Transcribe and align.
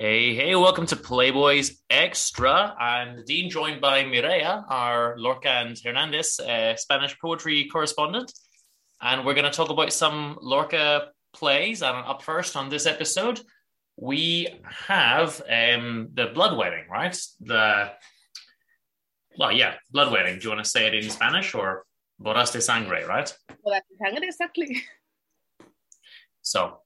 Hey, 0.00 0.34
hey, 0.34 0.54
welcome 0.54 0.86
to 0.86 0.96
Playboys 0.96 1.76
Extra. 1.90 2.74
I'm 2.78 3.24
Dean, 3.24 3.50
joined 3.50 3.80
by 3.80 4.04
Mireya, 4.04 4.64
our 4.68 5.16
Lorca 5.18 5.50
and 5.50 5.76
Hernandez 5.84 6.40
uh, 6.40 6.76
Spanish 6.76 7.18
poetry 7.18 7.68
correspondent. 7.70 8.32
And 9.02 9.26
we're 9.26 9.34
going 9.34 9.44
to 9.44 9.50
talk 9.50 9.70
about 9.70 9.92
some 9.92 10.38
Lorca 10.40 11.08
plays. 11.32 11.82
And 11.82 11.96
up 12.06 12.22
first 12.22 12.56
on 12.56 12.68
this 12.68 12.86
episode, 12.86 13.40
we 14.00 14.48
have 14.64 15.42
um, 15.50 16.10
the 16.14 16.26
Blood 16.26 16.56
Wedding, 16.56 16.84
right? 16.88 17.16
The, 17.40 17.90
well, 19.36 19.50
yeah, 19.50 19.74
Blood 19.90 20.12
Wedding. 20.12 20.38
Do 20.38 20.44
you 20.44 20.50
want 20.50 20.64
to 20.64 20.70
say 20.70 20.86
it 20.86 20.94
in 20.94 21.10
Spanish 21.10 21.54
or 21.54 21.84
Bodas 22.22 22.52
de 22.52 22.60
Sangre, 22.60 23.04
right? 23.06 23.36
Bodas 23.66 23.80
de 23.90 23.96
Sangre, 24.04 24.24
exactly. 24.24 24.82
So, 26.42 26.78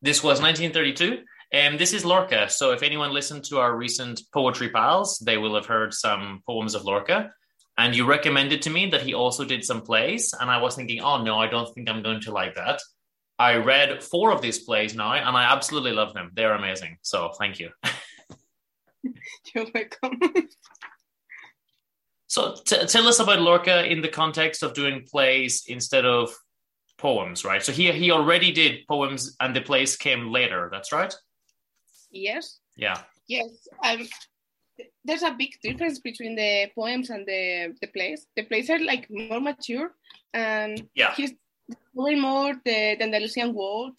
this 0.00 0.22
was 0.22 0.40
1932. 0.40 1.24
And 1.52 1.78
this 1.78 1.92
is 1.92 2.04
Lorca. 2.04 2.48
So 2.48 2.72
if 2.72 2.82
anyone 2.82 3.12
listened 3.12 3.44
to 3.44 3.58
our 3.58 3.76
recent 3.76 4.22
Poetry 4.32 4.70
Pals, 4.70 5.18
they 5.18 5.36
will 5.36 5.54
have 5.54 5.66
heard 5.66 5.92
some 5.92 6.40
poems 6.46 6.74
of 6.74 6.84
Lorca. 6.84 7.30
And 7.76 7.94
you 7.94 8.06
recommended 8.06 8.62
to 8.62 8.70
me 8.70 8.86
that 8.86 9.02
he 9.02 9.12
also 9.12 9.44
did 9.44 9.62
some 9.62 9.82
plays. 9.82 10.32
And 10.40 10.50
I 10.50 10.62
was 10.62 10.76
thinking, 10.76 11.02
oh 11.02 11.22
no, 11.22 11.38
I 11.38 11.48
don't 11.48 11.72
think 11.74 11.90
I'm 11.90 12.02
going 12.02 12.22
to 12.22 12.32
like 12.32 12.54
that. 12.54 12.80
I 13.38 13.56
read 13.56 14.02
four 14.02 14.32
of 14.32 14.42
these 14.42 14.58
plays 14.58 14.94
now, 14.94 15.12
and 15.12 15.36
I 15.36 15.44
absolutely 15.52 15.92
love 15.92 16.14
them. 16.14 16.30
They're 16.34 16.54
amazing. 16.54 16.98
So 17.02 17.30
thank 17.38 17.58
you. 17.58 17.70
You're 19.54 19.66
welcome. 19.74 20.20
so 22.26 22.54
t- 22.64 22.86
tell 22.86 23.08
us 23.08 23.18
about 23.18 23.40
Lorca 23.40 23.90
in 23.90 24.00
the 24.00 24.08
context 24.08 24.62
of 24.62 24.74
doing 24.74 25.04
plays 25.10 25.64
instead 25.66 26.04
of 26.04 26.32
poems, 26.98 27.44
right? 27.44 27.62
So 27.62 27.72
he 27.72 27.90
he 27.92 28.10
already 28.10 28.52
did 28.52 28.86
poems, 28.86 29.36
and 29.40 29.54
the 29.54 29.60
plays 29.60 29.96
came 29.96 30.30
later. 30.30 30.68
That's 30.70 30.92
right. 30.92 31.14
Yes. 32.10 32.60
Yeah. 32.76 32.98
Yes. 33.26 33.68
Um, 33.82 34.06
there's 35.04 35.22
a 35.22 35.34
big 35.36 35.50
difference 35.62 35.98
between 35.98 36.36
the 36.36 36.70
poems 36.74 37.10
and 37.10 37.26
the 37.26 37.74
the 37.80 37.88
plays. 37.88 38.26
The 38.36 38.44
plays 38.44 38.70
are 38.70 38.78
like 38.78 39.08
more 39.10 39.40
mature, 39.40 39.94
and 40.32 40.88
yeah. 40.94 41.14
he's 41.14 41.32
doing 41.94 42.20
more 42.20 42.54
the, 42.64 42.96
the 42.98 43.02
Andalusian 43.02 43.52
world 43.54 43.94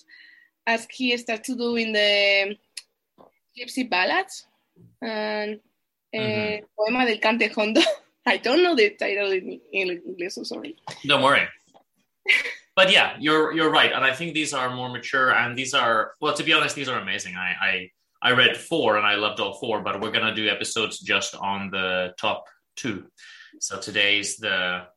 as 0.65 0.87
he 0.89 1.15
starts 1.17 1.47
to 1.47 1.55
do 1.55 1.75
in 1.75 1.91
the 1.93 2.57
gypsy 3.57 3.89
ballads 3.89 4.45
and 5.01 5.59
uh, 6.13 6.17
mm-hmm. 6.17 6.65
poema 6.75 7.05
del 7.05 7.17
cante 7.17 7.49
jondo. 7.49 7.81
I 8.25 8.37
don't 8.37 8.63
know 8.63 8.75
the 8.75 8.91
title 8.91 9.31
in, 9.31 9.59
in 9.71 10.01
English, 10.07 10.35
so 10.35 10.43
sorry. 10.43 10.77
Don't 11.05 11.21
worry. 11.21 11.45
but 12.75 12.91
yeah, 12.91 13.17
you're 13.19 13.51
you're 13.51 13.69
right, 13.69 13.91
and 13.91 14.03
I 14.03 14.13
think 14.13 14.33
these 14.33 14.53
are 14.53 14.73
more 14.73 14.89
mature, 14.89 15.33
and 15.33 15.57
these 15.57 15.73
are 15.73 16.13
well, 16.21 16.33
to 16.33 16.43
be 16.43 16.53
honest, 16.53 16.75
these 16.75 16.87
are 16.87 16.99
amazing. 16.99 17.35
I 17.35 17.55
I 17.61 17.91
I 18.29 18.31
read 18.31 18.55
four 18.55 18.95
and 18.95 19.05
I 19.05 19.15
loved 19.15 19.41
all 19.41 19.55
four, 19.55 19.81
but 19.81 19.99
we're 19.99 20.11
gonna 20.11 20.33
do 20.33 20.47
episodes 20.47 20.99
just 20.99 21.35
on 21.35 21.69
the 21.69 22.13
top 22.17 22.45
two. 22.77 23.05
So 23.59 23.77
today's 23.79 24.37
the 24.37 24.87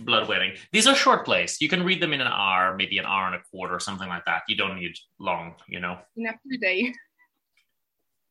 Blood 0.00 0.28
Wedding. 0.28 0.52
These 0.72 0.86
are 0.86 0.94
short 0.94 1.24
plays. 1.24 1.60
You 1.60 1.68
can 1.68 1.82
read 1.82 2.00
them 2.00 2.12
in 2.12 2.20
an 2.20 2.26
hour, 2.26 2.74
maybe 2.76 2.98
an 2.98 3.06
hour 3.06 3.26
and 3.26 3.34
a 3.34 3.42
quarter, 3.50 3.78
something 3.78 4.08
like 4.08 4.24
that. 4.26 4.42
You 4.48 4.56
don't 4.56 4.76
need 4.76 4.96
long, 5.18 5.54
you 5.68 5.80
know. 5.80 5.98
Enough 6.16 6.36
per 6.48 6.56
day. 6.60 6.92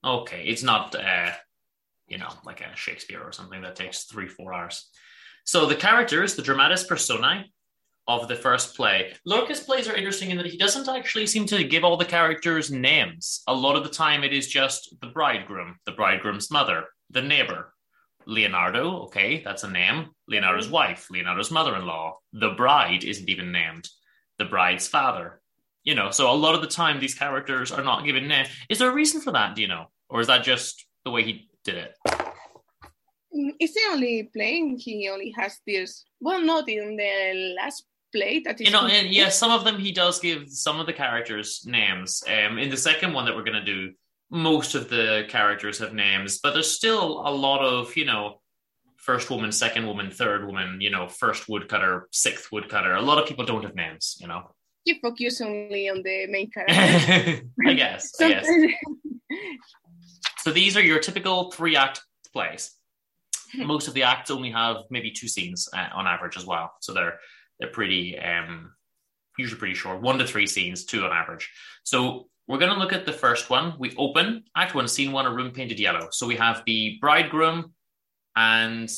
Okay, 0.03 0.43
it's 0.45 0.63
not, 0.63 0.95
uh, 0.95 1.31
you 2.07 2.17
know, 2.17 2.29
like 2.45 2.61
a 2.61 2.75
Shakespeare 2.75 3.21
or 3.21 3.31
something 3.31 3.61
that 3.61 3.75
takes 3.75 4.03
three, 4.03 4.27
four 4.27 4.53
hours. 4.53 4.89
So 5.45 5.65
the 5.65 5.75
characters, 5.75 6.35
the 6.35 6.41
dramatis 6.41 6.83
personae, 6.83 7.51
of 8.07 8.27
the 8.27 8.35
first 8.35 8.75
play. 8.75 9.13
Lorca's 9.25 9.61
plays 9.61 9.87
are 9.87 9.95
interesting 9.95 10.29
in 10.29 10.37
that 10.37 10.45
he 10.45 10.57
doesn't 10.57 10.87
actually 10.87 11.25
seem 11.25 11.45
to 11.47 11.63
give 11.63 11.83
all 11.83 11.97
the 11.97 12.05
characters 12.05 12.71
names. 12.71 13.41
A 13.47 13.53
lot 13.53 13.75
of 13.75 13.83
the 13.83 13.89
time, 13.89 14.23
it 14.23 14.33
is 14.33 14.47
just 14.47 14.95
the 15.01 15.07
bridegroom, 15.07 15.77
the 15.85 15.91
bridegroom's 15.91 16.51
mother, 16.51 16.85
the 17.09 17.21
neighbor, 17.21 17.73
Leonardo. 18.27 19.03
Okay, 19.03 19.41
that's 19.43 19.63
a 19.63 19.69
name. 19.69 20.09
Leonardo's 20.27 20.69
wife, 20.69 21.09
Leonardo's 21.09 21.51
mother-in-law. 21.51 22.17
The 22.33 22.51
bride 22.51 23.03
isn't 23.03 23.29
even 23.29 23.51
named. 23.51 23.89
The 24.37 24.45
bride's 24.45 24.87
father. 24.87 25.41
You 25.83 25.95
know, 25.95 26.11
so 26.11 26.31
a 26.31 26.33
lot 26.33 26.55
of 26.55 26.61
the 26.61 26.67
time, 26.67 26.99
these 26.99 27.13
characters 27.13 27.71
are 27.71 27.83
not 27.83 28.05
given 28.05 28.27
names. 28.27 28.49
Is 28.69 28.79
there 28.79 28.89
a 28.89 28.93
reason 28.93 29.21
for 29.21 29.31
that? 29.31 29.55
Do 29.55 29.61
you 29.61 29.67
know, 29.67 29.85
or 30.09 30.19
is 30.19 30.27
that 30.27 30.43
just 30.43 30.85
the 31.03 31.11
way 31.11 31.23
he 31.23 31.49
did 31.63 31.75
it? 31.75 31.95
Mm, 33.35 33.51
it's 33.59 33.73
the 33.73 33.81
only 33.91 34.29
play 34.33 34.75
he 34.77 35.09
only 35.11 35.33
has 35.37 35.59
this. 35.67 36.05
Well, 36.19 36.41
not 36.41 36.67
in 36.69 36.95
the 36.95 37.55
last 37.59 37.85
play 38.15 38.39
that 38.39 38.61
is 38.61 38.67
you 38.67 38.71
know 38.71 38.85
and 38.85 39.09
yeah 39.09 39.29
some 39.29 39.51
of 39.51 39.65
them 39.65 39.77
he 39.77 39.91
does 39.91 40.19
give 40.19 40.49
some 40.49 40.79
of 40.79 40.85
the 40.85 40.93
characters 40.93 41.65
names 41.65 42.23
um 42.27 42.57
in 42.57 42.69
the 42.69 42.77
second 42.77 43.13
one 43.13 43.25
that 43.25 43.35
we're 43.35 43.43
going 43.43 43.65
to 43.65 43.65
do 43.65 43.91
most 44.31 44.75
of 44.75 44.89
the 44.89 45.25
characters 45.29 45.79
have 45.79 45.93
names 45.93 46.39
but 46.39 46.53
there's 46.53 46.71
still 46.71 47.21
a 47.25 47.31
lot 47.31 47.61
of 47.61 47.95
you 47.95 48.05
know 48.05 48.39
first 49.05 49.29
woman 49.29 49.51
second 49.51 49.85
woman 49.85 50.09
third 50.09 50.45
woman 50.47 50.81
you 50.81 50.89
know 50.89 51.07
first 51.07 51.47
woodcutter 51.47 52.07
sixth 52.11 52.51
woodcutter. 52.51 52.93
A 52.95 53.01
lot 53.01 53.21
of 53.21 53.27
people 53.27 53.45
don't 53.45 53.63
have 53.63 53.75
names 53.75 54.17
you 54.19 54.27
know. 54.27 54.49
You 54.83 54.95
focus 55.01 55.41
only 55.41 55.89
on 55.89 56.01
the 56.03 56.25
main 56.27 56.49
character. 56.53 57.47
I 57.67 57.73
guess 57.73 58.11
i 58.19 58.29
guess. 58.29 58.47
So 60.39 60.51
these 60.51 60.77
are 60.77 60.81
your 60.81 60.99
typical 60.99 61.49
three 61.49 61.75
act 61.75 62.03
plays. 62.31 62.71
Most 63.55 63.87
of 63.87 63.95
the 63.95 64.03
acts 64.03 64.29
only 64.29 64.51
have 64.51 64.77
maybe 64.91 65.09
two 65.09 65.27
scenes 65.27 65.67
uh, 65.75 65.87
on 65.95 66.05
average 66.05 66.37
as 66.37 66.45
well. 66.45 66.73
So 66.81 66.93
they're 66.93 67.17
they're 67.59 67.71
pretty 67.71 68.19
um, 68.19 68.73
usually 69.39 69.57
pretty 69.57 69.73
short, 69.73 70.01
one 70.01 70.19
to 70.19 70.27
three 70.27 70.45
scenes, 70.45 70.85
two 70.85 71.03
on 71.03 71.11
average. 71.11 71.51
So 71.83 72.27
we're 72.47 72.59
going 72.59 72.71
to 72.71 72.79
look 72.79 72.93
at 72.93 73.05
the 73.05 73.13
first 73.13 73.49
one. 73.49 73.73
We 73.79 73.95
open 73.97 74.43
Act 74.55 74.75
One, 74.75 74.87
Scene 74.87 75.11
One, 75.11 75.25
a 75.25 75.33
room 75.33 75.51
painted 75.51 75.79
yellow. 75.79 76.09
So 76.11 76.27
we 76.27 76.35
have 76.35 76.63
the 76.65 76.97
bridegroom 77.01 77.73
and 78.35 78.89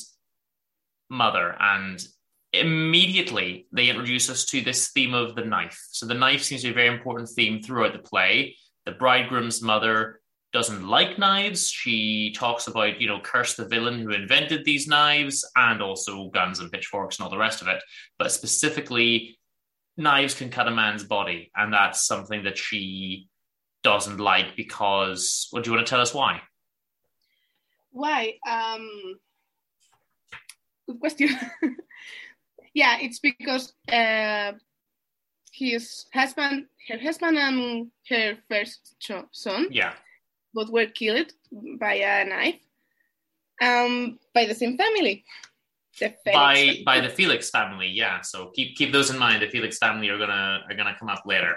mother, 1.09 1.55
and 1.59 2.05
immediately 2.51 3.67
they 3.71 3.89
introduce 3.89 4.29
us 4.29 4.45
to 4.45 4.61
this 4.61 4.89
theme 4.89 5.13
of 5.13 5.35
the 5.35 5.45
knife. 5.45 5.79
So 5.91 6.05
the 6.05 6.13
knife 6.13 6.43
seems 6.43 6.61
to 6.61 6.67
be 6.67 6.71
a 6.71 6.75
very 6.75 6.95
important 6.95 7.29
theme 7.29 7.61
throughout 7.61 7.93
the 7.93 7.99
play. 7.99 8.55
The 8.85 8.93
bridegroom's 8.93 9.61
mother 9.61 10.19
doesn't 10.53 10.87
like 10.87 11.19
knives. 11.19 11.69
She 11.69 12.33
talks 12.33 12.67
about, 12.67 12.99
you 12.99 13.07
know, 13.07 13.19
curse 13.19 13.55
the 13.55 13.67
villain 13.67 13.99
who 13.99 14.11
invented 14.11 14.65
these 14.65 14.87
knives 14.87 15.49
and 15.55 15.81
also 15.81 16.29
guns 16.29 16.59
and 16.59 16.71
pitchforks 16.71 17.17
and 17.17 17.25
all 17.25 17.29
the 17.29 17.37
rest 17.37 17.61
of 17.61 17.67
it. 17.67 17.83
But 18.17 18.31
specifically, 18.31 19.37
knives 19.97 20.33
can 20.33 20.49
cut 20.49 20.67
a 20.67 20.71
man's 20.71 21.03
body. 21.03 21.51
And 21.55 21.73
that's 21.73 22.07
something 22.07 22.43
that 22.43 22.57
she 22.57 23.27
doesn't 23.83 24.19
like 24.19 24.55
because, 24.55 25.49
well, 25.51 25.61
do 25.61 25.69
you 25.69 25.75
want 25.75 25.85
to 25.85 25.89
tell 25.89 26.01
us 26.01 26.13
why? 26.13 26.41
Why? 27.91 28.33
Um, 28.47 29.19
good 30.87 30.99
question. 30.99 31.29
yeah, 32.73 32.97
it's 32.99 33.19
because 33.19 33.73
uh, 33.91 34.53
his 35.51 36.05
husband, 36.13 36.65
her 36.89 36.99
husband, 36.99 37.37
and 37.37 37.91
her 38.09 38.37
first 38.49 38.95
son. 39.31 39.67
Yeah 39.71 39.93
both 40.57 40.69
were 40.69 40.87
killed 40.87 41.31
by 41.79 41.95
a 41.95 42.25
knife 42.25 42.59
um, 43.61 44.17
by 44.33 44.45
the 44.45 44.55
same 44.55 44.75
family. 44.77 45.23
The 45.99 46.13
by 46.25 46.81
by 46.85 46.99
the 46.99 47.09
Felix 47.09 47.49
family, 47.49 47.87
yeah. 47.87 48.21
So 48.21 48.51
keep 48.55 48.75
keep 48.75 48.91
those 48.91 49.09
in 49.09 49.17
mind. 49.17 49.41
The 49.41 49.49
Felix 49.49 49.77
family 49.77 50.09
are 50.09 50.17
gonna 50.17 50.61
are 50.67 50.75
gonna 50.75 50.95
come 50.99 51.09
up 51.09 51.23
later. 51.25 51.55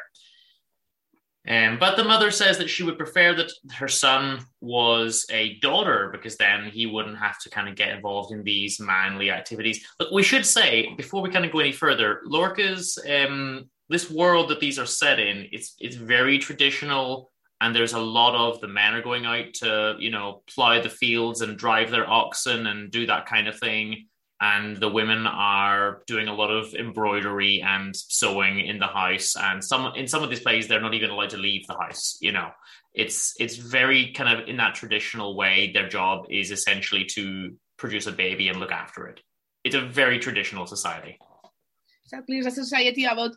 Um, 1.49 1.79
but 1.79 1.97
the 1.97 2.05
mother 2.05 2.31
says 2.31 2.59
that 2.59 2.69
she 2.69 2.83
would 2.83 2.99
prefer 2.99 3.35
that 3.35 3.51
her 3.73 3.89
son 3.89 4.45
was 4.61 5.27
a 5.31 5.59
daughter 5.61 6.11
because 6.13 6.37
then 6.37 6.67
he 6.67 6.85
wouldn't 6.85 7.19
have 7.19 7.39
to 7.41 7.51
kind 7.51 7.69
of 7.69 7.77
get 7.77 7.89
involved 7.89 8.33
in 8.33 8.43
these 8.43 8.79
manly 8.79 9.31
activities. 9.31 9.85
But 9.99 10.13
we 10.13 10.23
should 10.23 10.45
say 10.45 10.95
before 10.97 11.23
we 11.23 11.31
kind 11.31 11.45
of 11.45 11.53
go 11.53 11.61
any 11.61 11.73
further, 11.73 12.21
Lorca's 12.27 12.99
um, 13.09 13.71
this 13.89 14.11
world 14.11 14.51
that 14.51 14.61
these 14.61 14.79
are 14.79 14.87
set 14.87 15.19
in, 15.19 15.49
it's 15.51 15.75
it's 15.81 15.97
very 15.97 16.39
traditional 16.39 17.31
and 17.61 17.75
there's 17.75 17.93
a 17.93 17.99
lot 17.99 18.35
of 18.35 18.61
the 18.61 18.69
men 18.69 18.95
are 18.95 19.03
going 19.03 19.27
out 19.27 19.53
to 19.55 19.97
you 19.99 20.11
know 20.11 20.43
plow 20.47 20.81
the 20.81 20.89
fields 20.89 21.41
and 21.41 21.59
drive 21.59 21.91
their 21.91 22.09
oxen 22.09 22.67
and 22.67 22.91
do 22.91 23.07
that 23.07 23.27
kind 23.27 23.49
of 23.49 23.59
thing 23.59 24.07
and 24.41 24.77
the 24.79 24.89
women 24.89 25.27
are 25.27 26.03
doing 26.07 26.29
a 26.29 26.35
lot 26.35 26.51
of 26.51 26.75
embroidery 26.75 27.61
and 27.63 27.95
sewing 27.95 28.61
in 28.61 28.79
the 28.79 28.87
house. 28.87 29.37
And 29.37 29.63
some 29.63 29.93
in 29.95 30.07
some 30.09 30.23
of 30.23 30.31
these 30.31 30.41
plays 30.41 30.67
they're 30.67 30.81
not 30.81 30.95
even 30.95 31.11
allowed 31.11 31.31
to 31.31 31.37
leave 31.37 31.67
the 31.67 31.75
house 31.75 32.19
you 32.21 32.33
know. 32.33 32.51
It's 32.95 33.35
it's 33.39 33.57
very 33.57 34.13
kind 34.13 34.41
of 34.41 34.49
in 34.49 34.57
that 34.57 34.75
traditional 34.75 35.37
way 35.37 35.71
their 35.73 35.89
job 35.89 36.27
is 36.31 36.51
essentially 36.51 37.05
to 37.17 37.55
produce 37.77 38.07
a 38.07 38.13
baby 38.13 38.49
and 38.49 38.59
look 38.59 38.73
after 38.73 39.07
it. 39.07 39.21
It's 39.65 39.75
a 39.77 39.81
very 39.81 40.19
traditional 40.19 40.67
society. 40.67 41.19
Exactly. 42.05 42.39
It's 42.39 42.47
a 42.47 42.51
society 42.51 43.05
about 43.05 43.33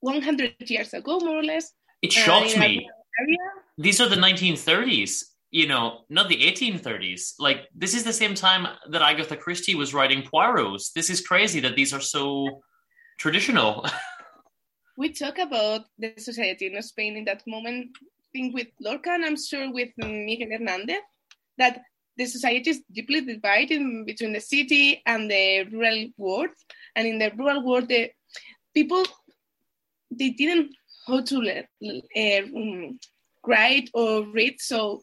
100 0.00 0.54
years 0.70 0.94
ago 0.94 1.18
more 1.18 1.40
or 1.40 1.42
less. 1.42 1.72
It 2.02 2.12
shocked 2.12 2.56
uh, 2.56 2.60
me. 2.60 2.88
Area 3.20 3.36
these 3.78 4.00
are 4.00 4.08
the 4.08 4.16
1930s 4.16 5.22
you 5.50 5.66
know, 5.66 6.00
not 6.08 6.28
the 6.28 6.36
1830s. 6.36 7.34
Like 7.38 7.68
this 7.74 7.94
is 7.94 8.04
the 8.04 8.12
same 8.12 8.34
time 8.34 8.66
that 8.90 9.02
Agatha 9.02 9.36
Christie 9.36 9.74
was 9.74 9.94
writing 9.94 10.22
Poirot's. 10.22 10.92
This 10.92 11.10
is 11.10 11.20
crazy 11.20 11.60
that 11.60 11.76
these 11.76 11.92
are 11.92 12.00
so 12.00 12.60
traditional. 13.18 13.86
we 14.96 15.12
talk 15.12 15.38
about 15.38 15.82
the 15.98 16.12
society 16.18 16.66
in 16.66 16.82
Spain 16.82 17.16
in 17.16 17.24
that 17.24 17.42
moment. 17.46 17.88
I 18.02 18.26
think 18.32 18.54
with 18.54 18.68
Lorca 18.80 19.10
and 19.10 19.24
I'm 19.24 19.36
sure 19.36 19.72
with 19.72 19.90
Miguel 19.96 20.50
Hernandez 20.50 21.00
that 21.56 21.80
the 22.16 22.26
society 22.26 22.70
is 22.70 22.82
deeply 22.92 23.20
divided 23.20 23.80
between 24.04 24.32
the 24.32 24.40
city 24.40 25.02
and 25.06 25.30
the 25.30 25.64
rural 25.72 26.08
world. 26.16 26.50
And 26.94 27.06
in 27.06 27.18
the 27.18 27.30
rural 27.36 27.64
world, 27.64 27.88
the 27.88 28.10
people 28.74 29.04
they 30.10 30.30
didn't 30.30 30.74
how 31.06 31.22
to 31.22 31.64
uh, 32.16 32.40
write 33.46 33.90
or 33.94 34.26
read, 34.26 34.56
so 34.60 35.02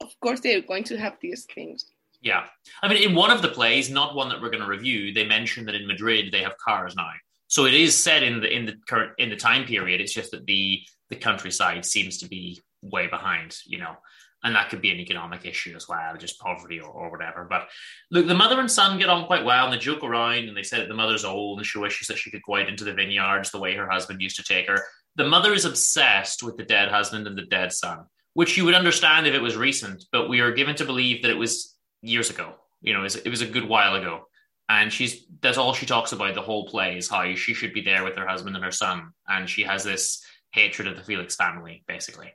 of 0.00 0.18
course 0.20 0.40
they're 0.40 0.60
going 0.60 0.84
to 0.84 0.96
have 0.98 1.16
these 1.20 1.44
things. 1.44 1.86
Yeah. 2.22 2.44
I 2.82 2.88
mean, 2.88 3.02
in 3.08 3.14
one 3.14 3.30
of 3.30 3.42
the 3.42 3.48
plays, 3.48 3.90
not 3.90 4.14
one 4.14 4.28
that 4.30 4.40
we're 4.40 4.50
going 4.50 4.62
to 4.62 4.68
review, 4.68 5.12
they 5.12 5.24
mention 5.24 5.66
that 5.66 5.74
in 5.74 5.86
Madrid 5.86 6.32
they 6.32 6.42
have 6.42 6.56
cars 6.58 6.96
now. 6.96 7.10
So 7.48 7.66
it 7.66 7.74
is 7.74 7.96
set 7.96 8.22
in 8.22 8.40
the 8.40 8.52
in 8.52 8.66
the 8.66 8.74
current 8.88 9.12
in 9.18 9.30
the 9.30 9.36
time 9.36 9.64
period. 9.64 10.00
It's 10.00 10.12
just 10.12 10.32
that 10.32 10.46
the 10.46 10.82
the 11.10 11.16
countryside 11.16 11.84
seems 11.84 12.18
to 12.18 12.28
be 12.28 12.60
way 12.82 13.06
behind, 13.06 13.56
you 13.64 13.78
know, 13.78 13.96
and 14.42 14.54
that 14.54 14.68
could 14.68 14.80
be 14.80 14.90
an 14.90 14.98
economic 14.98 15.46
issue 15.46 15.74
as 15.76 15.88
well, 15.88 16.16
just 16.16 16.40
poverty 16.40 16.80
or, 16.80 16.90
or 16.90 17.10
whatever. 17.10 17.46
But 17.48 17.68
look, 18.10 18.26
the 18.26 18.34
mother 18.34 18.58
and 18.58 18.70
son 18.70 18.98
get 18.98 19.08
on 19.08 19.26
quite 19.26 19.44
well, 19.44 19.64
and 19.64 19.72
they 19.72 19.78
joke 19.78 20.02
around, 20.02 20.48
and 20.48 20.56
they 20.56 20.64
say 20.64 20.78
that 20.78 20.88
the 20.88 20.94
mother's 20.94 21.24
old, 21.24 21.58
and 21.58 21.66
she 21.66 21.78
wishes 21.78 22.08
that 22.08 22.18
she 22.18 22.30
could 22.30 22.42
go 22.42 22.56
out 22.56 22.68
into 22.68 22.84
the 22.84 22.94
vineyards 22.94 23.50
the 23.50 23.60
way 23.60 23.76
her 23.76 23.88
husband 23.88 24.20
used 24.20 24.36
to 24.36 24.44
take 24.44 24.66
her. 24.66 24.82
The 25.14 25.28
mother 25.28 25.54
is 25.54 25.64
obsessed 25.64 26.42
with 26.42 26.56
the 26.56 26.64
dead 26.64 26.88
husband 26.88 27.26
and 27.28 27.38
the 27.38 27.46
dead 27.46 27.72
son 27.72 28.06
which 28.36 28.54
you 28.54 28.66
would 28.66 28.74
understand 28.74 29.26
if 29.26 29.32
it 29.32 29.40
was 29.40 29.56
recent, 29.56 30.04
but 30.12 30.28
we 30.28 30.40
are 30.40 30.52
given 30.52 30.76
to 30.76 30.84
believe 30.84 31.22
that 31.22 31.30
it 31.30 31.38
was 31.38 31.74
years 32.02 32.28
ago. 32.28 32.52
You 32.82 32.92
know, 32.92 33.02
it 33.02 33.30
was 33.30 33.40
a 33.40 33.46
good 33.46 33.66
while 33.66 33.94
ago. 33.94 34.28
And 34.68 34.92
she's 34.92 35.24
that's 35.40 35.56
all 35.56 35.72
she 35.72 35.86
talks 35.86 36.12
about 36.12 36.34
the 36.34 36.42
whole 36.42 36.66
play 36.66 36.98
is 36.98 37.08
how 37.08 37.34
she 37.34 37.54
should 37.54 37.72
be 37.72 37.80
there 37.80 38.04
with 38.04 38.14
her 38.16 38.26
husband 38.26 38.54
and 38.54 38.62
her 38.62 38.70
son. 38.70 39.12
And 39.26 39.48
she 39.48 39.62
has 39.62 39.84
this 39.84 40.22
hatred 40.52 40.86
of 40.86 40.96
the 40.96 41.02
Felix 41.02 41.34
family, 41.34 41.82
basically. 41.88 42.30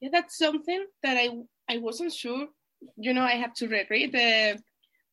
Yeah, 0.00 0.10
that's 0.12 0.38
something 0.38 0.86
that 1.02 1.16
I 1.16 1.30
I 1.68 1.78
wasn't 1.78 2.12
sure. 2.12 2.46
You 2.96 3.12
know, 3.12 3.24
I 3.24 3.32
have 3.32 3.54
to 3.54 3.66
reread 3.66 4.12
the 4.12 4.62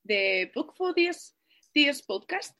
the 0.06 0.52
book 0.54 0.76
for 0.78 0.94
this 0.94 1.34
this 1.74 2.04
podcast. 2.08 2.52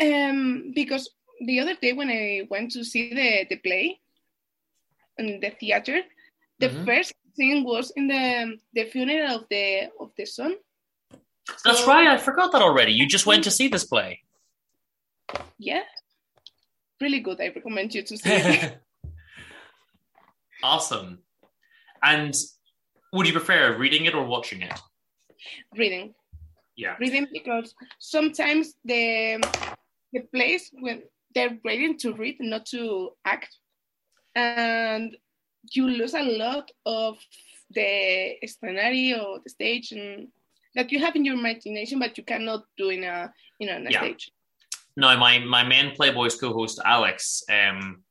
Um 0.00 0.70
because 0.76 1.10
the 1.44 1.58
other 1.58 1.74
day 1.74 1.92
when 1.92 2.08
I 2.08 2.46
went 2.48 2.70
to 2.72 2.84
see 2.84 3.12
the, 3.12 3.46
the 3.50 3.56
play 3.56 3.98
in 5.18 5.40
the 5.40 5.50
theater, 5.50 6.02
the 6.62 6.68
mm-hmm. 6.68 6.84
first 6.84 7.12
thing 7.36 7.64
was 7.64 7.90
in 7.96 8.06
the 8.06 8.56
the 8.72 8.84
funeral 8.84 9.36
of 9.38 9.44
the 9.50 9.90
of 10.00 10.10
the 10.16 10.24
son. 10.24 10.54
That's 11.64 11.80
so, 11.80 11.88
right. 11.88 12.06
I 12.06 12.16
forgot 12.18 12.52
that 12.52 12.62
already. 12.62 12.92
You 12.92 13.06
just 13.06 13.26
went 13.26 13.42
to 13.44 13.50
see 13.50 13.66
this 13.66 13.84
play. 13.84 14.20
Yeah, 15.58 15.82
really 17.00 17.18
good. 17.18 17.40
I 17.40 17.48
recommend 17.48 17.94
you 17.94 18.02
to 18.04 18.16
see 18.22 18.30
it. 18.30 18.80
awesome. 20.62 21.18
And 22.00 22.32
would 23.12 23.26
you 23.26 23.32
prefer 23.32 23.76
reading 23.76 24.04
it 24.06 24.14
or 24.14 24.24
watching 24.24 24.62
it? 24.62 24.78
Reading. 25.76 26.14
Yeah. 26.76 26.94
Reading 27.00 27.26
because 27.32 27.74
sometimes 27.98 28.74
the 28.84 29.42
the 30.12 30.20
place 30.34 30.70
when 30.72 31.02
they're 31.34 31.58
ready 31.64 31.94
to 31.94 32.12
read, 32.12 32.36
not 32.38 32.66
to 32.66 33.10
act, 33.24 33.56
and 34.36 35.16
you 35.70 35.88
lose 35.88 36.14
a 36.14 36.22
lot 36.22 36.70
of 36.84 37.18
the 37.70 38.36
scenario, 38.46 39.38
the 39.42 39.50
stage, 39.50 39.92
and 39.92 40.28
that 40.74 40.90
you 40.92 40.98
have 41.00 41.16
in 41.16 41.24
your 41.24 41.34
imagination, 41.34 41.98
but 41.98 42.16
you 42.16 42.24
cannot 42.24 42.64
do 42.76 42.90
in 42.90 43.04
a 43.04 43.32
you 43.58 43.66
know 43.66 43.76
in 43.76 43.86
a 43.86 43.90
yeah. 43.90 44.00
stage. 44.00 44.30
No, 44.96 45.16
my 45.16 45.38
my 45.38 45.64
main 45.64 45.94
Playboys 45.94 46.38
co-host 46.38 46.80
Alex, 46.84 47.42
um, 47.48 48.02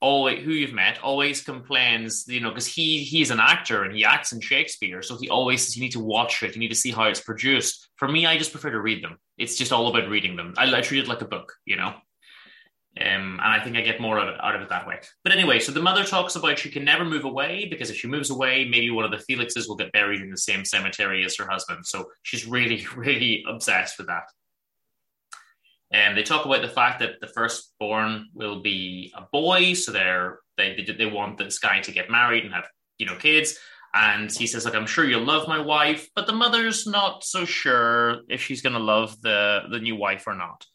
always 0.00 0.44
who 0.44 0.52
you've 0.52 0.72
met, 0.72 0.98
always 1.02 1.42
complains, 1.42 2.24
you 2.28 2.40
know, 2.40 2.50
because 2.50 2.66
he 2.66 3.02
he's 3.02 3.30
an 3.30 3.40
actor 3.40 3.82
and 3.84 3.96
he 3.96 4.04
acts 4.04 4.32
in 4.32 4.40
Shakespeare, 4.40 5.02
so 5.02 5.16
he 5.18 5.28
always 5.28 5.64
says 5.64 5.76
you 5.76 5.82
need 5.82 5.92
to 5.92 6.00
watch 6.00 6.42
it, 6.42 6.54
you 6.54 6.60
need 6.60 6.68
to 6.68 6.74
see 6.74 6.92
how 6.92 7.04
it's 7.04 7.20
produced. 7.20 7.88
For 7.96 8.06
me, 8.06 8.26
I 8.26 8.36
just 8.38 8.52
prefer 8.52 8.70
to 8.70 8.80
read 8.80 9.02
them. 9.02 9.18
It's 9.38 9.56
just 9.56 9.72
all 9.72 9.88
about 9.88 10.08
reading 10.08 10.36
them. 10.36 10.54
I, 10.56 10.72
I 10.76 10.80
treat 10.82 11.00
it 11.00 11.08
like 11.08 11.22
a 11.22 11.26
book, 11.26 11.52
you 11.64 11.76
know. 11.76 11.94
Um, 13.00 13.40
and 13.42 13.60
I 13.60 13.62
think 13.62 13.76
I 13.76 13.80
get 13.80 14.00
more 14.00 14.20
out 14.20 14.28
of, 14.28 14.36
out 14.40 14.54
of 14.54 14.62
it 14.62 14.68
that 14.68 14.86
way. 14.86 15.00
But 15.24 15.32
anyway, 15.32 15.58
so 15.58 15.72
the 15.72 15.82
mother 15.82 16.04
talks 16.04 16.36
about 16.36 16.60
she 16.60 16.70
can 16.70 16.84
never 16.84 17.04
move 17.04 17.24
away 17.24 17.66
because 17.68 17.90
if 17.90 17.96
she 17.96 18.06
moves 18.06 18.30
away, 18.30 18.66
maybe 18.66 18.90
one 18.90 19.04
of 19.04 19.10
the 19.10 19.24
Felixes 19.34 19.66
will 19.66 19.74
get 19.74 19.90
buried 19.90 20.20
in 20.20 20.30
the 20.30 20.38
same 20.38 20.64
cemetery 20.64 21.24
as 21.24 21.36
her 21.36 21.48
husband. 21.48 21.84
So 21.86 22.06
she's 22.22 22.46
really, 22.46 22.86
really 22.96 23.44
obsessed 23.48 23.98
with 23.98 24.06
that. 24.06 24.24
And 25.90 26.16
they 26.16 26.22
talk 26.22 26.44
about 26.44 26.62
the 26.62 26.68
fact 26.68 27.00
that 27.00 27.20
the 27.20 27.28
firstborn 27.28 28.28
will 28.32 28.60
be 28.62 29.12
a 29.16 29.22
boy, 29.32 29.74
so 29.74 29.92
they're 29.92 30.40
they 30.56 30.84
they 30.98 31.06
want 31.06 31.38
this 31.38 31.58
guy 31.58 31.80
to 31.80 31.92
get 31.92 32.10
married 32.10 32.44
and 32.44 32.52
have 32.52 32.66
you 32.98 33.06
know 33.06 33.14
kids. 33.16 33.58
And 33.94 34.30
he 34.32 34.48
says, 34.48 34.64
like, 34.64 34.74
I'm 34.74 34.86
sure 34.86 35.04
you'll 35.04 35.24
love 35.24 35.46
my 35.46 35.60
wife, 35.60 36.08
but 36.16 36.26
the 36.26 36.32
mother's 36.32 36.84
not 36.84 37.22
so 37.22 37.44
sure 37.44 38.22
if 38.28 38.42
she's 38.42 38.60
going 38.60 38.72
to 38.72 38.80
love 38.80 39.20
the 39.20 39.62
the 39.70 39.78
new 39.78 39.94
wife 39.94 40.26
or 40.26 40.34
not. 40.34 40.66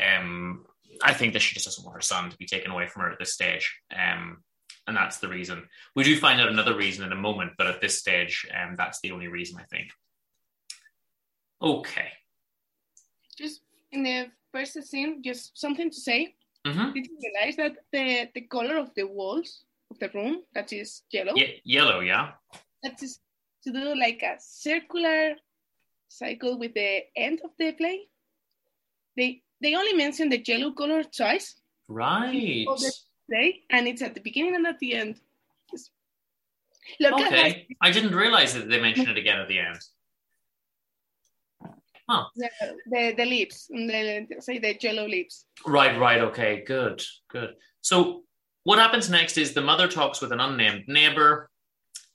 Um, 0.00 0.64
I 1.02 1.12
think 1.12 1.32
that 1.32 1.42
she 1.42 1.54
just 1.54 1.66
doesn't 1.66 1.84
want 1.84 1.96
her 1.96 2.02
son 2.02 2.30
to 2.30 2.36
be 2.36 2.46
taken 2.46 2.70
away 2.70 2.86
from 2.86 3.02
her 3.02 3.10
at 3.10 3.18
this 3.18 3.32
stage. 3.32 3.80
Um, 3.94 4.42
and 4.86 4.96
that's 4.96 5.18
the 5.18 5.28
reason. 5.28 5.68
We 5.96 6.04
do 6.04 6.16
find 6.18 6.40
out 6.40 6.48
another 6.48 6.76
reason 6.76 7.04
in 7.04 7.12
a 7.12 7.16
moment, 7.16 7.52
but 7.56 7.66
at 7.66 7.80
this 7.80 7.98
stage, 7.98 8.46
um, 8.54 8.74
that's 8.76 9.00
the 9.00 9.12
only 9.12 9.28
reason 9.28 9.58
I 9.58 9.64
think. 9.64 9.90
Okay. 11.62 12.08
Just 13.38 13.62
in 13.92 14.02
the 14.02 14.26
first 14.52 14.80
scene, 14.84 15.22
just 15.22 15.58
something 15.58 15.90
to 15.90 16.00
say. 16.00 16.34
Mm-hmm. 16.66 16.92
Did 16.92 17.06
you 17.06 17.18
realize 17.22 17.56
that 17.56 17.76
the, 17.92 18.28
the 18.34 18.42
color 18.42 18.76
of 18.78 18.90
the 18.94 19.04
walls 19.04 19.64
of 19.90 19.98
the 19.98 20.10
room, 20.14 20.42
that 20.54 20.72
is 20.72 21.02
yellow? 21.10 21.34
Ye- 21.34 21.60
yellow, 21.64 22.00
yeah. 22.00 22.32
That 22.82 23.02
is 23.02 23.20
to 23.64 23.72
do 23.72 23.94
like 23.98 24.22
a 24.22 24.36
circular 24.38 25.36
cycle 26.08 26.58
with 26.58 26.74
the 26.74 27.04
end 27.16 27.40
of 27.44 27.50
the 27.58 27.72
play. 27.72 28.08
They 29.16 29.42
they 29.64 29.74
only 29.74 29.94
mention 29.94 30.28
the 30.28 30.42
yellow 30.44 30.72
color 30.72 31.02
twice. 31.04 31.56
Right. 31.88 32.66
Day, 33.30 33.62
and 33.70 33.88
it's 33.88 34.02
at 34.02 34.14
the 34.14 34.20
beginning 34.20 34.54
and 34.54 34.66
at 34.66 34.78
the 34.78 34.94
end. 34.94 35.20
okay. 37.02 37.66
I 37.80 37.90
didn't 37.90 38.14
realize 38.14 38.52
that 38.54 38.68
they 38.68 38.80
mentioned 38.80 39.08
it 39.08 39.16
again 39.16 39.38
at 39.38 39.48
the 39.48 39.58
end. 39.58 39.78
Huh. 42.08 42.24
The, 42.36 42.50
the, 42.86 43.14
the 43.16 43.24
lips, 43.24 43.68
the, 43.68 44.26
say 44.40 44.58
the 44.58 44.76
yellow 44.78 45.08
lips. 45.08 45.46
Right, 45.66 45.98
right. 45.98 46.20
Okay, 46.20 46.62
good, 46.66 47.02
good. 47.30 47.54
So 47.80 48.24
what 48.64 48.78
happens 48.78 49.08
next 49.08 49.38
is 49.38 49.54
the 49.54 49.62
mother 49.62 49.88
talks 49.88 50.20
with 50.20 50.32
an 50.32 50.40
unnamed 50.40 50.84
neighbor 50.86 51.50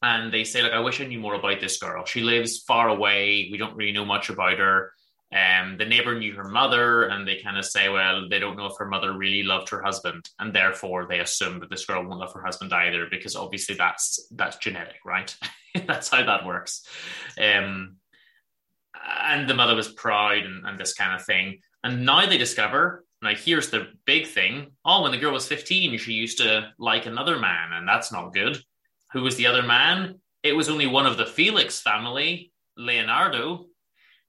and 0.03 0.31
they 0.31 0.43
say, 0.43 0.62
like, 0.62 0.73
I 0.73 0.79
wish 0.79 1.01
I 1.01 1.05
knew 1.05 1.19
more 1.19 1.33
about 1.33 1.59
this 1.59 1.79
girl. 1.79 2.05
She 2.05 2.21
lives 2.21 2.59
far 2.59 2.89
away. 2.89 3.50
We 3.51 3.57
don't 3.57 3.75
really 3.75 3.91
know 3.91 4.05
much 4.05 4.29
about 4.29 4.59
her. 4.59 4.93
Um, 5.31 5.77
the 5.77 5.86
neighbor 5.86 6.17
knew 6.17 6.33
her 6.33 6.50
mother, 6.50 7.03
and 7.03 7.27
they 7.27 7.39
kind 7.41 7.57
of 7.57 7.65
say, 7.65 7.88
well, 7.88 8.27
they 8.27 8.39
don't 8.39 8.57
know 8.57 8.65
if 8.65 8.77
her 8.79 8.88
mother 8.88 9.13
really 9.13 9.43
loved 9.43 9.69
her 9.69 9.81
husband, 9.81 10.27
and 10.39 10.53
therefore 10.53 11.05
they 11.05 11.19
assume 11.19 11.59
that 11.59 11.69
this 11.69 11.86
girl 11.86 12.03
won't 12.03 12.19
love 12.19 12.33
her 12.33 12.43
husband 12.43 12.74
either, 12.74 13.07
because 13.12 13.36
obviously 13.36 13.75
that's 13.75 14.27
that's 14.31 14.57
genetic, 14.57 14.98
right? 15.05 15.36
that's 15.86 16.09
how 16.09 16.25
that 16.25 16.45
works. 16.45 16.88
Um, 17.39 17.98
and 19.24 19.48
the 19.48 19.53
mother 19.53 19.75
was 19.75 19.91
proud 19.91 20.39
and, 20.39 20.65
and 20.65 20.79
this 20.79 20.93
kind 20.93 21.13
of 21.13 21.25
thing. 21.25 21.59
And 21.83 22.05
now 22.05 22.25
they 22.25 22.38
discover, 22.38 23.05
now 23.21 23.33
here's 23.36 23.69
the 23.69 23.88
big 24.05 24.25
thing: 24.25 24.71
oh, 24.83 25.03
when 25.03 25.12
the 25.12 25.19
girl 25.19 25.33
was 25.33 25.48
fifteen, 25.48 25.98
she 26.00 26.13
used 26.13 26.39
to 26.39 26.71
like 26.79 27.05
another 27.05 27.38
man, 27.38 27.74
and 27.74 27.88
that's 27.88 28.12
not 28.12 28.33
good. 28.33 28.57
Who 29.13 29.21
was 29.21 29.36
the 29.36 29.48
other 29.48 29.63
man? 29.63 30.19
It 30.41 30.55
was 30.55 30.69
only 30.69 30.88
one 30.88 31.05
of 31.05 31.17
the 31.17 31.25
Felix 31.25 31.81
family, 31.81 32.51
Leonardo, 32.77 33.65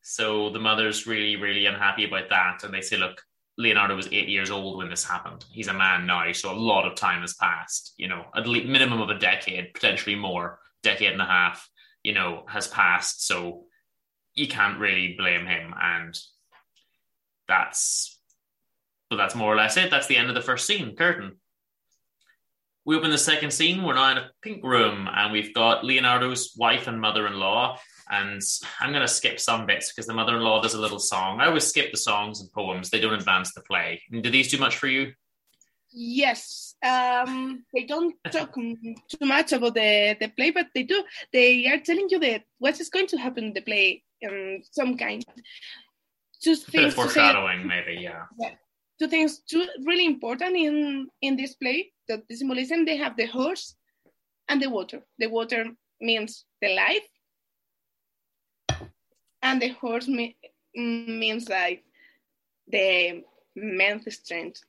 so 0.02 0.50
the 0.50 0.58
mother's 0.58 1.06
really, 1.06 1.36
really 1.36 1.66
unhappy 1.66 2.04
about 2.04 2.28
that. 2.30 2.64
And 2.64 2.72
they 2.72 2.80
say, 2.80 2.96
look, 2.96 3.22
Leonardo 3.58 3.94
was 3.94 4.08
eight 4.12 4.28
years 4.28 4.50
old 4.50 4.78
when 4.78 4.88
this 4.88 5.04
happened. 5.04 5.44
He's 5.52 5.68
a 5.68 5.74
man 5.74 6.06
now, 6.06 6.32
so 6.32 6.50
a 6.50 6.54
lot 6.54 6.86
of 6.86 6.96
time 6.96 7.20
has 7.20 7.34
passed. 7.34 7.94
You 7.96 8.08
know, 8.08 8.24
at 8.34 8.46
least 8.46 8.66
minimum 8.66 9.00
of 9.00 9.10
a 9.10 9.18
decade, 9.18 9.74
potentially 9.74 10.16
more, 10.16 10.58
decade 10.82 11.12
and 11.12 11.20
a 11.20 11.26
half. 11.26 11.68
You 12.02 12.14
know, 12.14 12.44
has 12.48 12.66
passed. 12.66 13.26
So 13.26 13.64
you 14.34 14.48
can't 14.48 14.78
really 14.78 15.14
blame 15.18 15.44
him, 15.44 15.74
and 15.78 16.18
that's, 17.46 18.18
but 19.10 19.16
that's 19.16 19.34
more 19.34 19.52
or 19.52 19.56
less 19.56 19.76
it. 19.76 19.90
That's 19.90 20.06
the 20.06 20.16
end 20.16 20.30
of 20.30 20.34
the 20.34 20.40
first 20.40 20.66
scene. 20.66 20.96
Curtain. 20.96 21.36
We 22.86 22.96
open 22.96 23.10
the 23.10 23.18
second 23.18 23.50
scene. 23.50 23.82
We're 23.82 23.94
now 23.94 24.12
in 24.12 24.18
a 24.18 24.30
pink 24.40 24.64
room, 24.64 25.06
and 25.12 25.30
we've 25.30 25.52
got 25.52 25.84
Leonardo's 25.84 26.54
wife 26.56 26.86
and 26.86 26.98
mother-in-law 26.98 27.78
and 28.10 28.42
I'm 28.80 28.90
going 28.90 29.06
to 29.06 29.08
skip 29.08 29.38
some 29.38 29.66
bits 29.66 29.92
because 29.92 30.06
the 30.06 30.14
mother 30.14 30.36
in 30.36 30.42
law 30.42 30.60
does 30.60 30.74
a 30.74 30.80
little 30.80 30.98
song. 30.98 31.40
I 31.40 31.46
always 31.46 31.66
skip 31.66 31.92
the 31.92 31.98
songs 31.98 32.40
and 32.40 32.50
poems, 32.52 32.90
they 32.90 33.00
don't 33.00 33.14
advance 33.14 33.52
the 33.54 33.62
play. 33.62 34.02
do 34.10 34.30
these 34.30 34.50
do 34.50 34.58
much 34.58 34.76
for 34.76 34.88
you? 34.88 35.12
Yes, 35.92 36.76
um, 36.84 37.64
they 37.74 37.84
don't 37.84 38.14
talk 38.30 38.54
too 38.54 38.76
much 39.26 39.52
about 39.52 39.74
the, 39.74 40.16
the 40.20 40.28
play, 40.28 40.50
but 40.50 40.68
they 40.74 40.84
do. 40.84 41.02
They 41.32 41.66
are 41.66 41.78
telling 41.78 42.08
you 42.10 42.20
that 42.20 42.44
what 42.58 42.80
is 42.80 42.88
going 42.88 43.08
to 43.08 43.18
happen 43.18 43.44
in 43.44 43.52
the 43.52 43.60
play, 43.60 44.04
um, 44.28 44.62
some 44.70 44.96
kind. 44.96 45.24
Just 46.42 46.68
things 46.68 46.94
foreshadowing, 46.94 47.66
maybe, 47.66 48.00
yeah. 48.00 48.22
yeah. 48.38 48.52
Two 49.00 49.08
things, 49.08 49.40
two 49.40 49.66
really 49.84 50.06
important 50.06 50.56
in 50.56 51.08
in 51.22 51.36
this 51.36 51.54
play. 51.54 51.92
The, 52.08 52.22
the 52.28 52.36
symbolism 52.36 52.84
they 52.84 52.96
have 52.96 53.16
the 53.16 53.26
horse 53.26 53.74
and 54.48 54.62
the 54.62 54.70
water. 54.70 55.02
The 55.18 55.26
water 55.26 55.64
means 56.00 56.44
the 56.62 56.74
life, 56.74 57.06
and 59.42 59.60
the 59.60 59.68
horse 59.68 60.08
me, 60.08 60.36
means 60.74 61.48
like 61.48 61.84
the 62.68 63.22
men's 63.56 64.14
strength. 64.14 64.62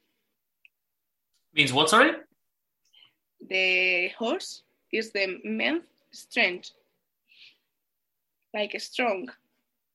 Means 1.54 1.74
what, 1.74 1.90
sorry? 1.90 2.12
The 3.48 4.10
horse 4.18 4.64
is 4.92 5.12
the 5.12 5.40
men's 5.44 5.84
strength. 6.12 6.72
Like 8.54 8.74
a 8.74 8.80
strong. 8.80 9.30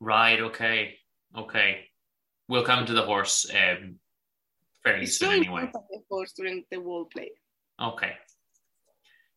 Right, 0.00 0.40
okay. 0.40 0.96
Okay. 1.36 1.88
We'll 2.48 2.64
come 2.64 2.86
to 2.86 2.92
the 2.92 3.02
horse 3.02 3.46
um, 3.50 3.96
fairly 4.82 5.04
it's 5.04 5.18
soon 5.18 5.32
anyway. 5.32 5.70
The 5.72 6.02
horse 6.08 6.32
during 6.32 6.64
the 6.70 6.80
whole 6.80 7.04
play. 7.06 7.32
Okay. 7.80 8.12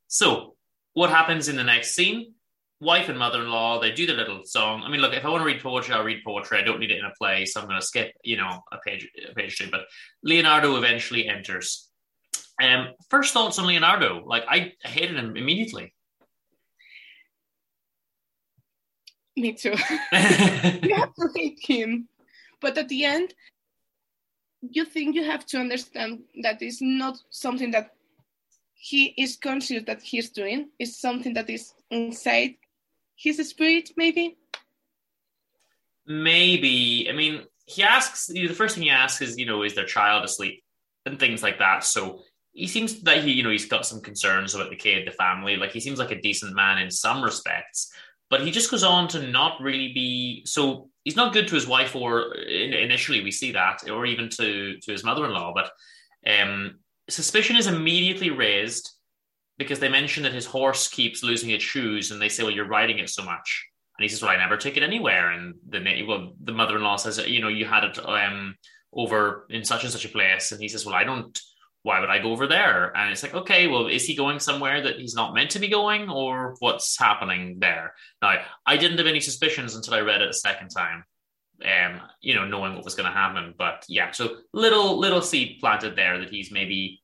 So, 0.08 0.56
what 0.94 1.10
happens 1.10 1.50
in 1.50 1.56
the 1.56 1.64
next 1.64 1.96
scene? 1.96 2.34
Wife 2.82 3.10
and 3.10 3.20
mother-in-law, 3.20 3.82
they 3.82 3.92
do 3.92 4.06
the 4.06 4.14
little 4.14 4.42
song. 4.46 4.84
I 4.86 4.90
mean, 4.90 5.02
look, 5.02 5.14
if 5.14 5.26
I 5.26 5.30
want 5.30 5.42
to 5.42 5.46
read 5.46 5.62
poetry, 5.62 5.94
I'll 5.94 6.04
read 6.04 6.24
poetry. 6.24 6.60
I 6.60 6.64
don't 6.64 6.80
need 6.80 6.92
it 6.92 7.00
in 7.00 7.06
a 7.06 7.12
play, 7.18 7.46
so 7.46 7.60
I'm 7.60 7.68
going 7.68 7.80
to 7.80 7.86
skip, 7.86 8.14
you 8.24 8.38
know, 8.38 8.64
a 8.72 8.78
page, 8.78 9.08
a 9.30 9.34
page 9.34 9.58
two. 9.58 9.70
But 9.70 9.82
Leonardo 10.24 10.78
eventually 10.78 11.28
enters 11.28 11.90
um, 12.62 12.90
first 13.10 13.34
thoughts 13.34 13.60
on 13.60 13.68
Leonardo. 13.68 14.24
Like 14.26 14.44
I 14.48 14.74
hated 14.84 15.18
him 15.18 15.36
immediately. 15.36 15.94
Me 19.36 19.54
too. 19.54 19.70
you 20.12 20.96
have 20.96 21.14
to 21.16 21.30
hate 21.36 21.60
him, 21.62 22.08
but 22.62 22.78
at 22.78 22.90
the 22.90 23.06
end, 23.06 23.34
you 24.62 24.84
think 24.84 25.16
you 25.16 25.24
have 25.24 25.46
to 25.48 25.58
understand 25.58 26.20
that 26.44 26.62
it's 26.62 26.82
not 26.82 27.18
something 27.30 27.72
that 27.72 27.94
he 28.74 29.14
is 29.18 29.38
conscious 29.38 29.84
that 29.86 30.02
he's 30.02 30.30
doing. 30.30 30.70
It's 30.80 31.00
something 31.00 31.34
that 31.34 31.50
is 31.50 31.74
inside 31.90 32.56
his 33.20 33.50
spirit, 33.50 33.92
maybe. 33.98 34.38
Maybe. 36.08 37.08
I 37.10 37.14
mean, 37.14 37.44
he 37.66 37.84
asks. 37.84 38.30
You 38.34 38.44
know, 38.44 38.50
the 38.50 38.56
first 38.56 38.76
thing 38.76 38.84
he 38.84 38.90
asks 38.90 39.22
is, 39.22 39.38
you 39.38 39.46
know, 39.46 39.64
is 39.64 39.76
their 39.76 39.86
child 39.86 40.24
asleep 40.26 40.64
and 41.06 41.20
things 41.20 41.44
like 41.44 41.60
that. 41.60 41.84
So 41.84 42.22
he 42.52 42.68
seems 42.68 43.02
that 43.02 43.24
he, 43.24 43.32
you 43.32 43.44
know, 43.44 43.52
he's 43.52 43.68
got 43.68 43.86
some 43.86 44.02
concerns 44.02 44.56
about 44.56 44.70
the 44.70 44.76
kid, 44.76 45.08
the 45.08 45.12
family. 45.12 45.56
Like 45.56 45.72
he 45.72 45.80
seems 45.80 46.00
like 46.00 46.12
a 46.12 46.22
decent 46.22 46.56
man 46.56 46.80
in 46.80 46.90
some 46.90 47.24
respects, 47.24 47.92
but 48.30 48.42
he 48.42 48.52
just 48.52 48.72
goes 48.72 48.84
on 48.84 49.08
to 49.10 49.28
not 49.28 49.62
really 49.62 49.94
be 49.94 50.44
so. 50.46 50.90
He's 51.04 51.16
not 51.16 51.34
good 51.34 51.48
to 51.48 51.56
his 51.56 51.68
wife, 51.68 51.96
or 51.96 52.36
initially 52.36 53.24
we 53.24 53.32
see 53.32 53.52
that, 53.54 53.90
or 53.90 54.06
even 54.06 54.30
to 54.30 54.78
to 54.80 54.92
his 54.92 55.04
mother-in-law. 55.04 55.54
But 55.54 55.72
um, 56.30 56.80
suspicion 57.10 57.56
is 57.56 57.68
immediately 57.68 58.30
raised 58.30 58.92
because 59.60 59.80
they 59.80 59.90
mention 59.90 60.24
that 60.24 60.34
his 60.34 60.48
horse 60.48 60.88
keeps 60.88 61.22
losing 61.22 61.52
its 61.52 61.64
shoes, 61.64 62.10
and 62.10 62.20
they 62.20 62.30
say, 62.30 62.42
"Well, 62.42 62.54
you're 62.54 62.68
riding 62.68 62.98
it 62.98 63.10
so 63.10 63.24
much." 63.24 63.68
And 63.98 64.04
he 64.04 64.10
says, 64.10 64.24
"Well, 64.24 64.32
I 64.32 64.38
never 64.38 64.58
take 64.58 64.78
it 64.78 64.84
anywhere." 64.84 65.32
And 65.32 65.54
the 65.68 66.04
well, 66.08 66.34
the 66.42 66.54
mother-in-law 66.54 66.96
says, 66.96 67.20
"You 67.28 67.42
know, 67.42 67.50
you 67.50 67.66
had 67.66 67.84
it 67.84 68.00
um, 68.04 68.56
over 68.94 69.46
in 69.50 69.64
such 69.64 69.84
and 69.84 69.92
such 69.92 70.06
a 70.06 70.10
place," 70.10 70.52
and 70.52 70.60
he 70.60 70.70
says, 70.70 70.86
"Well, 70.86 70.96
I 70.96 71.04
don't." 71.04 71.40
why 71.84 72.00
would 72.00 72.10
I 72.10 72.20
go 72.20 72.32
over 72.32 72.46
there? 72.46 72.96
And 72.96 73.12
it's 73.12 73.24
like, 73.24 73.34
okay, 73.34 73.68
well, 73.68 73.88
is 73.88 74.06
he 74.06 74.16
going 74.16 74.40
somewhere 74.40 74.82
that 74.82 74.98
he's 74.98 75.16
not 75.16 75.34
meant 75.34 75.52
to 75.52 75.60
be 75.60 75.70
going, 75.70 76.10
or 76.10 76.56
what's 76.60 77.00
happening 77.00 77.58
there? 77.60 77.94
Now, 78.22 78.40
I 78.66 78.78
didn't 78.78 78.98
have 78.98 79.08
any 79.08 79.22
suspicions 79.22 79.76
until 79.76 79.94
I 79.94 80.02
read 80.02 80.22
it 80.22 80.30
a 80.30 80.34
second 80.34 80.70
time, 80.70 81.06
um, 81.64 82.02
you 82.22 82.36
know, 82.36 82.46
knowing 82.46 82.76
what 82.76 82.84
was 82.84 82.96
going 82.96 83.10
to 83.10 83.18
happen. 83.18 83.54
But 83.58 83.86
yeah, 83.88 84.12
so 84.12 84.38
little 84.54 85.00
little 85.00 85.22
seed 85.22 85.60
planted 85.62 85.96
there 85.96 86.20
that 86.20 86.30
he's 86.30 86.52
maybe 86.52 87.02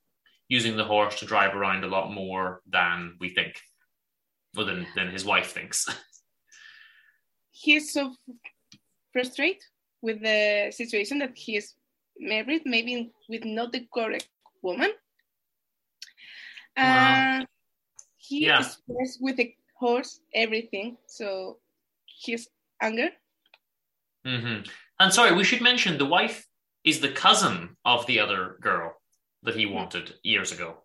using 0.48 0.76
the 0.76 0.84
horse 0.84 1.18
to 1.20 1.26
drive 1.26 1.54
around 1.54 1.84
a 1.84 1.88
lot 1.88 2.12
more 2.12 2.60
than 2.68 3.16
we 3.20 3.30
think, 3.30 3.60
or 4.56 4.64
than 4.64 4.86
than 4.94 5.10
his 5.10 5.24
wife 5.24 5.52
thinks. 5.52 5.86
he's 7.50 7.92
so 7.92 8.12
frustrated 9.12 9.62
with 10.02 10.22
the 10.22 10.70
situation 10.70 11.18
that 11.18 11.32
he 11.34 11.56
is 11.56 11.74
married, 12.18 12.62
maybe 12.64 13.12
with 13.28 13.44
not 13.44 13.72
the 13.72 13.86
correct 13.92 14.28
woman. 14.62 14.92
Wow. 16.76 17.40
Uh, 17.40 17.44
he 18.16 18.46
yeah. 18.46 18.58
expressed 18.58 19.18
with 19.20 19.36
the 19.36 19.54
horse 19.78 20.20
everything, 20.34 20.96
so 21.06 21.58
his 22.24 22.48
anger. 22.80 23.08
Mm-hmm. 24.26 24.68
And 25.00 25.12
sorry, 25.12 25.34
we 25.34 25.44
should 25.44 25.62
mention 25.62 25.98
the 25.98 26.06
wife 26.06 26.46
is 26.84 27.00
the 27.00 27.10
cousin 27.10 27.76
of 27.84 28.06
the 28.06 28.20
other 28.20 28.56
girl 28.60 28.95
that 29.46 29.56
he 29.56 29.66
wanted 29.66 30.14
years 30.22 30.52
ago. 30.52 30.82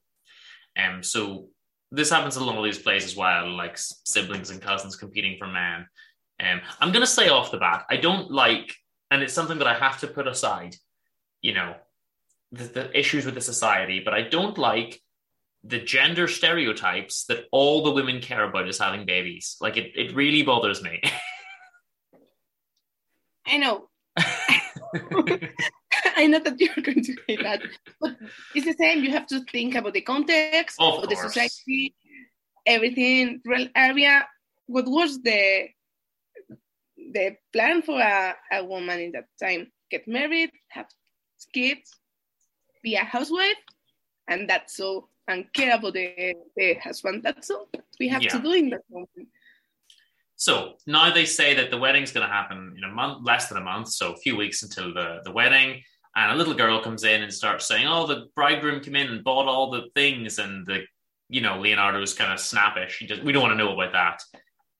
Um, 0.81 1.03
so 1.03 1.49
this 1.91 2.09
happens 2.09 2.37
in 2.37 2.43
a 2.43 2.45
lot 2.45 2.57
of 2.57 2.63
these 2.63 2.79
plays 2.79 3.03
as 3.03 3.15
well, 3.15 3.51
like 3.51 3.77
siblings 3.77 4.49
and 4.49 4.61
cousins 4.61 4.95
competing 4.95 5.37
for 5.37 5.47
men. 5.47 5.85
Um, 6.39 6.61
I'm 6.79 6.91
going 6.91 7.03
to 7.03 7.07
say 7.07 7.27
off 7.27 7.51
the 7.51 7.57
bat, 7.57 7.85
I 7.89 7.97
don't 7.97 8.31
like, 8.31 8.73
and 9.11 9.21
it's 9.21 9.33
something 9.33 9.57
that 9.59 9.67
I 9.67 9.73
have 9.77 9.99
to 9.99 10.07
put 10.07 10.27
aside. 10.27 10.75
You 11.41 11.53
know, 11.53 11.75
the, 12.51 12.63
the 12.63 12.97
issues 12.97 13.25
with 13.25 13.35
the 13.35 13.41
society, 13.41 14.01
but 14.03 14.13
I 14.13 14.21
don't 14.21 14.57
like 14.57 15.01
the 15.63 15.79
gender 15.79 16.27
stereotypes 16.27 17.25
that 17.25 17.45
all 17.51 17.83
the 17.83 17.91
women 17.91 18.19
care 18.21 18.43
about 18.43 18.67
is 18.67 18.79
having 18.79 19.05
babies. 19.05 19.57
Like 19.61 19.77
it, 19.77 19.91
it 19.95 20.15
really 20.15 20.43
bothers 20.43 20.81
me. 20.81 21.01
I 23.45 23.57
know. 23.57 23.89
I 26.21 26.27
know 26.27 26.39
that 26.39 26.59
you're 26.59 26.75
going 26.83 27.03
to 27.03 27.15
say 27.27 27.35
that, 27.37 27.61
but 27.99 28.15
it's 28.53 28.65
the 28.65 28.73
same. 28.73 29.03
You 29.03 29.11
have 29.11 29.27
to 29.27 29.43
think 29.51 29.75
about 29.75 29.93
the 29.93 30.01
context 30.01 30.77
of, 30.79 31.03
of 31.03 31.09
the 31.09 31.15
society, 31.15 31.95
everything, 32.65 33.41
real 33.45 33.67
area. 33.75 34.27
What 34.67 34.85
was 34.87 35.21
the 35.21 35.67
the 37.13 37.35
plan 37.51 37.81
for 37.81 37.99
a, 37.99 38.35
a 38.53 38.63
woman 38.63 38.99
in 38.99 39.11
that 39.13 39.27
time? 39.41 39.71
Get 39.89 40.07
married, 40.07 40.51
have 40.69 40.85
kids, 41.53 41.91
be 42.83 42.95
a 42.95 43.03
housewife, 43.03 43.61
and 44.27 44.49
that's 44.49 44.79
all, 44.79 45.09
and 45.27 45.51
care 45.53 45.75
about 45.75 45.93
the, 45.93 46.35
the 46.55 46.75
husband. 46.75 47.23
That's 47.23 47.49
all 47.49 47.67
we 47.99 48.09
have 48.09 48.21
yeah. 48.21 48.29
to 48.29 48.39
do 48.39 48.51
in 48.51 48.69
that 48.69 48.83
moment. 48.89 49.27
So 50.35 50.73
now 50.87 51.13
they 51.13 51.25
say 51.25 51.53
that 51.55 51.69
the 51.69 51.77
wedding's 51.77 52.11
going 52.11 52.27
to 52.27 52.33
happen 52.33 52.73
in 52.77 52.83
a 52.83 52.91
month, 52.91 53.19
less 53.23 53.47
than 53.47 53.57
a 53.57 53.63
month, 53.63 53.89
so 53.89 54.13
a 54.13 54.17
few 54.17 54.35
weeks 54.35 54.63
until 54.63 54.93
the, 54.93 55.21
the 55.23 55.31
wedding. 55.31 55.83
And 56.15 56.31
a 56.31 56.35
little 56.35 56.53
girl 56.53 56.81
comes 56.81 57.03
in 57.03 57.23
and 57.23 57.33
starts 57.33 57.67
saying, 57.67 57.87
"Oh, 57.87 58.05
the 58.05 58.27
bridegroom 58.35 58.81
came 58.81 58.95
in 58.95 59.07
and 59.07 59.23
bought 59.23 59.47
all 59.47 59.71
the 59.71 59.89
things," 59.95 60.39
and 60.39 60.65
the 60.65 60.83
you 61.29 61.41
know 61.41 61.59
Leonardo's 61.59 62.13
kind 62.13 62.33
of 62.33 62.39
snappish. 62.39 62.99
He 62.99 63.07
just 63.07 63.23
we 63.23 63.31
don't 63.31 63.41
want 63.41 63.53
to 63.53 63.63
know 63.63 63.73
about 63.73 63.93
that. 63.93 64.21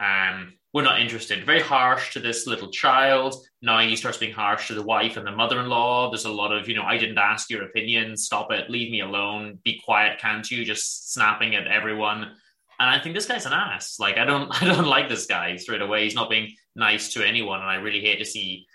Um, 0.02 0.54
we're 0.74 0.84
not 0.84 1.02
interested. 1.02 1.46
Very 1.46 1.60
harsh 1.60 2.14
to 2.14 2.20
this 2.20 2.48
little 2.48 2.72
child. 2.72 3.36
Now 3.62 3.80
he 3.80 3.96
starts 3.96 4.18
being 4.18 4.34
harsh 4.34 4.68
to 4.68 4.74
the 4.74 4.82
wife 4.82 5.18
and 5.18 5.28
the 5.28 5.32
mother-in-law. 5.32 6.10
There's 6.10 6.26
a 6.26 6.32
lot 6.32 6.54
of, 6.54 6.70
you 6.70 6.76
know, 6.76 6.84
I 6.84 6.98
didn't 6.98 7.18
ask 7.18 7.50
your 7.50 7.64
opinion. 7.64 8.16
Stop 8.16 8.52
it. 8.52 8.70
Leave 8.70 8.90
me 8.90 9.02
alone. 9.02 9.60
Be 9.64 9.82
quiet, 9.84 10.20
can't 10.20 10.50
you? 10.50 10.64
Just 10.64 11.14
snapping 11.14 11.56
at 11.56 11.68
everyone. 11.68 12.24
And 12.24 12.90
I 12.90 13.00
think 13.00 13.16
this 13.16 13.26
guy's 13.26 13.46
an 13.46 13.54
ass. 13.54 14.00
Like 14.00 14.18
I 14.18 14.24
don't, 14.24 14.50
I 14.62 14.66
don't 14.66 14.88
like 14.88 15.10
this 15.10 15.26
guy 15.26 15.58
straight 15.58 15.82
away. 15.82 16.06
He's 16.06 16.16
not 16.16 16.30
being 16.30 16.52
nice 16.76 17.14
to 17.14 17.28
anyone, 17.28 17.60
and 17.60 17.70
I 17.70 17.76
really 17.76 18.02
hate 18.02 18.20
to 18.20 18.26
see 18.26 18.66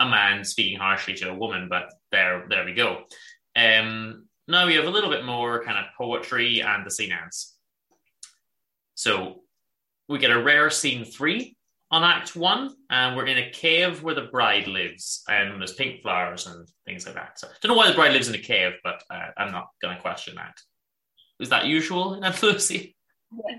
a 0.00 0.08
man 0.08 0.44
speaking 0.44 0.78
harshly 0.78 1.14
to 1.14 1.30
a 1.30 1.34
woman. 1.34 1.68
But 1.68 1.92
there, 2.12 2.46
there 2.48 2.64
we 2.64 2.74
go. 2.74 3.04
Um, 3.54 4.26
now 4.48 4.66
we 4.66 4.74
have 4.74 4.84
a 4.84 4.90
little 4.90 5.10
bit 5.10 5.24
more 5.24 5.64
kind 5.64 5.78
of 5.78 5.86
poetry, 5.96 6.62
and 6.62 6.86
the 6.86 6.90
scene 6.90 7.12
ends. 7.12 7.56
So 8.94 9.42
we 10.08 10.18
get 10.18 10.30
a 10.30 10.42
rare 10.42 10.70
scene 10.70 11.04
three 11.04 11.56
on 11.90 12.04
Act 12.04 12.36
One, 12.36 12.74
and 12.90 13.16
we're 13.16 13.26
in 13.26 13.38
a 13.38 13.50
cave 13.50 14.02
where 14.02 14.14
the 14.14 14.22
bride 14.22 14.66
lives, 14.66 15.22
and 15.28 15.60
there's 15.60 15.74
pink 15.74 16.02
flowers 16.02 16.46
and 16.46 16.68
things 16.84 17.06
like 17.06 17.14
that. 17.14 17.38
So 17.38 17.48
I 17.48 17.52
don't 17.60 17.70
know 17.70 17.76
why 17.76 17.88
the 17.88 17.94
bride 17.94 18.12
lives 18.12 18.28
in 18.28 18.34
a 18.34 18.38
cave, 18.38 18.72
but 18.84 19.02
uh, 19.10 19.30
I'm 19.36 19.52
not 19.52 19.68
going 19.82 19.96
to 19.96 20.02
question 20.02 20.34
that. 20.36 20.54
Is 21.40 21.50
that 21.50 21.66
usual 21.66 22.14
in 22.14 22.24
Andalusia? 22.24 22.88
Yeah. 23.32 23.58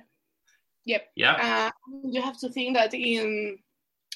Yep. 0.85 1.07
Yeah. 1.15 1.71
Uh, 1.75 1.99
you 2.05 2.21
have 2.21 2.39
to 2.39 2.49
think 2.49 2.75
that 2.77 2.93
in 2.93 3.57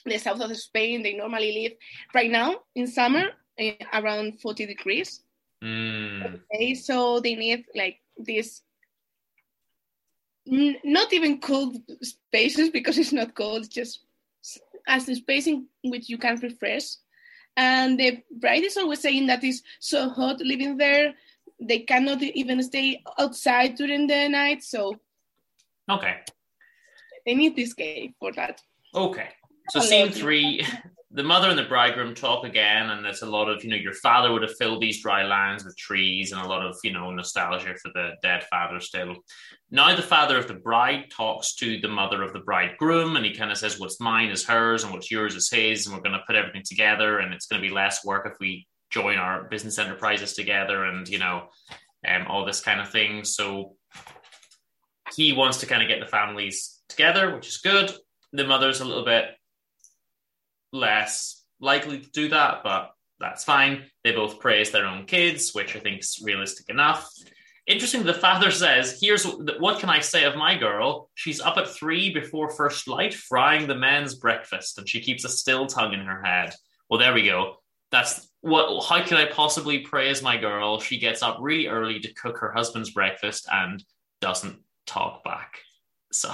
the 0.05 0.17
south 0.17 0.41
of 0.41 0.55
Spain, 0.57 1.03
they 1.03 1.13
normally 1.13 1.51
live 1.63 1.73
right 2.13 2.31
now 2.31 2.55
in 2.75 2.87
summer 2.87 3.23
uh, 3.59 3.71
around 3.93 4.39
40 4.41 4.65
degrees. 4.65 5.21
Mm. 5.63 6.39
Okay, 6.51 6.75
so 6.75 7.19
they 7.19 7.35
need 7.35 7.65
like 7.75 7.99
this 8.17 8.61
not 10.45 11.13
even 11.13 11.39
cold 11.39 11.77
spaces 12.01 12.69
because 12.71 12.97
it's 12.97 13.13
not 13.13 13.35
cold, 13.35 13.69
just 13.69 14.03
as 14.87 15.05
the 15.05 15.15
space 15.15 15.47
in 15.47 15.67
which 15.83 16.09
you 16.09 16.17
can 16.17 16.37
refresh. 16.39 16.83
And 17.55 17.99
the 17.99 18.23
bride 18.31 18.63
is 18.63 18.77
always 18.77 19.01
saying 19.01 19.27
that 19.27 19.43
it's 19.43 19.61
so 19.79 20.09
hot 20.09 20.39
living 20.39 20.77
there. 20.77 21.13
they 21.61 21.79
cannot 21.79 22.21
even 22.23 22.63
stay 22.63 23.03
outside 23.19 23.75
during 23.75 24.07
the 24.07 24.27
night, 24.27 24.63
so 24.63 24.95
okay, 25.87 26.21
they 27.25 27.35
need 27.35 27.55
this 27.55 27.73
cave 27.73 28.13
for 28.19 28.31
that. 28.33 28.61
Okay, 28.95 29.29
so 29.69 29.79
scene 29.79 30.11
three, 30.11 30.65
the 31.13 31.23
mother 31.23 31.49
and 31.49 31.57
the 31.57 31.63
bridegroom 31.63 32.15
talk 32.15 32.45
again, 32.45 32.89
and 32.89 33.03
there's 33.03 33.21
a 33.21 33.29
lot 33.29 33.49
of 33.49 33.63
you 33.63 33.69
know 33.69 33.75
your 33.75 33.93
father 33.93 34.31
would 34.31 34.43
have 34.43 34.55
filled 34.57 34.81
these 34.81 35.01
dry 35.01 35.23
lands 35.23 35.65
with 35.65 35.77
trees, 35.77 36.31
and 36.31 36.41
a 36.41 36.47
lot 36.47 36.65
of 36.65 36.77
you 36.83 36.93
know 36.93 37.11
nostalgia 37.11 37.75
for 37.81 37.91
the 37.93 38.11
dead 38.21 38.45
father 38.49 38.79
still. 38.79 39.15
Now 39.69 39.93
the 39.95 40.01
father 40.01 40.37
of 40.37 40.47
the 40.47 40.53
bride 40.53 41.11
talks 41.11 41.55
to 41.55 41.79
the 41.79 41.87
mother 41.87 42.23
of 42.23 42.33
the 42.33 42.39
bridegroom, 42.39 43.17
and 43.17 43.25
he 43.25 43.35
kind 43.35 43.51
of 43.51 43.57
says, 43.57 43.79
"What's 43.79 43.99
mine 43.99 44.29
is 44.29 44.45
hers, 44.45 44.83
and 44.83 44.93
what's 44.93 45.11
yours 45.11 45.35
is 45.35 45.49
his, 45.49 45.85
and 45.85 45.95
we're 45.95 46.01
going 46.01 46.17
to 46.17 46.25
put 46.25 46.35
everything 46.35 46.63
together, 46.65 47.19
and 47.19 47.33
it's 47.33 47.47
going 47.47 47.61
to 47.61 47.67
be 47.67 47.73
less 47.73 48.05
work 48.05 48.25
if 48.25 48.37
we 48.39 48.67
join 48.89 49.17
our 49.17 49.43
business 49.45 49.79
enterprises 49.79 50.33
together, 50.33 50.85
and 50.85 51.07
you 51.09 51.19
know, 51.19 51.49
um, 52.07 52.25
all 52.27 52.45
this 52.45 52.61
kind 52.61 52.79
of 52.79 52.89
thing." 52.89 53.25
So 53.25 53.75
he 55.15 55.33
wants 55.33 55.59
to 55.59 55.65
kind 55.65 55.81
of 55.81 55.89
get 55.89 55.99
the 55.99 56.07
families 56.07 56.81
together, 56.87 57.35
which 57.35 57.49
is 57.49 57.57
good. 57.57 57.91
The 58.31 58.45
mother's 58.45 58.79
a 58.79 58.85
little 58.85 59.03
bit 59.03 59.25
less 60.71 61.43
likely 61.59 61.99
to 61.99 62.09
do 62.11 62.29
that, 62.29 62.61
but 62.63 62.91
that's 63.19 63.43
fine. 63.43 63.85
They 64.03 64.11
both 64.11 64.39
praise 64.39 64.71
their 64.71 64.85
own 64.85 65.05
kids, 65.05 65.53
which 65.53 65.75
I 65.75 65.79
think 65.79 65.99
is 65.99 66.21
realistic 66.23 66.69
enough. 66.69 67.09
Interesting, 67.67 68.03
the 68.03 68.13
father 68.13 68.49
says, 68.49 68.97
Here's 68.99 69.23
what 69.23 69.79
can 69.79 69.89
I 69.89 69.99
say 69.99 70.23
of 70.23 70.35
my 70.35 70.57
girl? 70.57 71.09
She's 71.13 71.39
up 71.39 71.57
at 71.57 71.69
three 71.69 72.11
before 72.11 72.49
first 72.49 72.87
light, 72.87 73.13
frying 73.13 73.67
the 73.67 73.75
men's 73.75 74.15
breakfast, 74.15 74.77
and 74.77 74.89
she 74.89 74.99
keeps 74.99 75.23
a 75.23 75.29
still 75.29 75.67
tongue 75.67 75.93
in 75.93 75.99
her 75.99 76.23
head. 76.23 76.53
Well, 76.89 76.99
there 76.99 77.13
we 77.13 77.23
go. 77.23 77.57
That's 77.91 78.27
what, 78.41 78.83
how 78.85 79.03
could 79.03 79.17
I 79.17 79.25
possibly 79.25 79.79
praise 79.79 80.23
my 80.23 80.37
girl? 80.37 80.79
She 80.79 80.97
gets 80.97 81.21
up 81.21 81.37
really 81.39 81.67
early 81.67 81.99
to 81.99 82.13
cook 82.13 82.39
her 82.39 82.51
husband's 82.51 82.89
breakfast 82.89 83.47
and 83.51 83.83
doesn't 84.21 84.59
talk 84.87 85.23
back. 85.23 85.59
So, 86.11 86.31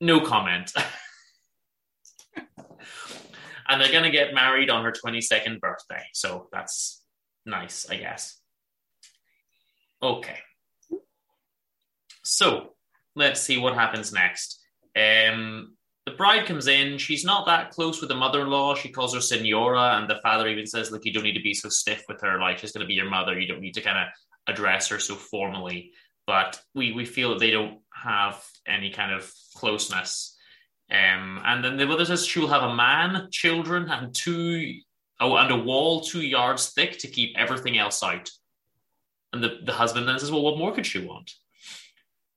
no 0.00 0.20
comment. 0.20 0.72
and 3.68 3.80
they're 3.80 3.92
going 3.92 4.04
to 4.04 4.10
get 4.10 4.34
married 4.34 4.70
on 4.70 4.84
her 4.84 4.92
22nd 4.92 5.60
birthday. 5.60 6.04
So 6.12 6.48
that's 6.52 7.02
nice, 7.46 7.86
I 7.88 7.96
guess. 7.96 8.38
Okay. 10.02 10.38
So 12.24 12.74
let's 13.14 13.40
see 13.40 13.58
what 13.58 13.74
happens 13.74 14.12
next. 14.12 14.60
Um, 14.96 15.76
the 16.06 16.12
bride 16.12 16.46
comes 16.46 16.66
in. 16.66 16.98
She's 16.98 17.24
not 17.24 17.46
that 17.46 17.70
close 17.70 18.00
with 18.00 18.08
the 18.08 18.16
mother-in-law. 18.16 18.74
She 18.74 18.88
calls 18.88 19.14
her 19.14 19.20
senora, 19.20 19.98
and 19.98 20.10
the 20.10 20.20
father 20.22 20.48
even 20.48 20.66
says, 20.66 20.90
"Look, 20.90 21.04
you 21.04 21.12
don't 21.12 21.22
need 21.22 21.34
to 21.36 21.42
be 21.42 21.54
so 21.54 21.68
stiff 21.68 22.04
with 22.08 22.20
her. 22.22 22.40
Like 22.40 22.58
she's 22.58 22.72
going 22.72 22.82
to 22.82 22.88
be 22.88 22.94
your 22.94 23.08
mother. 23.08 23.38
You 23.38 23.46
don't 23.46 23.60
need 23.60 23.74
to 23.74 23.80
kind 23.80 23.98
of 23.98 24.08
address 24.52 24.88
her 24.88 24.98
so 24.98 25.14
formally." 25.14 25.92
But 26.26 26.60
we 26.74 26.92
we 26.92 27.04
feel 27.04 27.30
that 27.30 27.38
they 27.38 27.50
don't 27.50 27.80
have 27.94 28.42
any 28.66 28.90
kind 28.90 29.12
of 29.12 29.30
closeness. 29.54 30.36
Um, 30.90 31.40
and 31.44 31.64
then 31.64 31.76
the 31.76 31.86
mother 31.86 32.04
says 32.04 32.26
she 32.26 32.40
will 32.40 32.48
have 32.48 32.62
a 32.62 32.74
man, 32.74 33.28
children, 33.30 33.88
and 33.90 34.14
two 34.14 34.74
oh, 35.22 35.36
and 35.36 35.50
a 35.50 35.56
wall 35.56 36.00
two 36.00 36.20
yards 36.20 36.70
thick 36.70 36.98
to 36.98 37.08
keep 37.08 37.36
everything 37.38 37.78
else 37.78 38.02
out. 38.02 38.30
And 39.32 39.42
the, 39.42 39.60
the 39.64 39.72
husband 39.72 40.06
then 40.06 40.18
says, 40.18 40.30
Well, 40.30 40.42
what 40.42 40.58
more 40.58 40.72
could 40.72 40.86
she 40.86 41.04
want? 41.04 41.32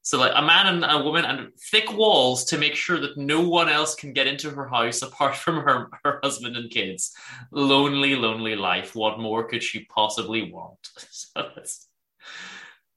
So, 0.03 0.19
like 0.19 0.33
a 0.35 0.41
man 0.41 0.67
and 0.67 0.85
a 0.85 1.03
woman 1.03 1.25
and 1.25 1.49
thick 1.59 1.91
walls 1.91 2.45
to 2.45 2.59
make 2.59 2.75
sure 2.75 2.99
that 2.99 3.17
no 3.17 3.41
one 3.41 3.69
else 3.69 3.95
can 3.95 4.13
get 4.13 4.27
into 4.27 4.51
her 4.51 4.67
house 4.67 5.01
apart 5.01 5.35
from 5.35 5.55
her, 5.55 5.89
her 6.03 6.19
husband 6.23 6.55
and 6.55 6.69
kids. 6.69 7.13
Lonely, 7.51 8.15
lonely 8.15 8.55
life. 8.55 8.95
What 8.95 9.19
more 9.19 9.43
could 9.45 9.63
she 9.63 9.85
possibly 9.85 10.51
want? 10.51 10.79
So 11.35 11.49
that's 11.53 11.87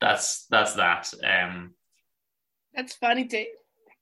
that's 0.01 0.47
that's 0.47 0.75
that. 0.75 1.13
Um, 1.25 1.75
that's 2.73 2.95
funny 2.95 3.27
to 3.27 3.47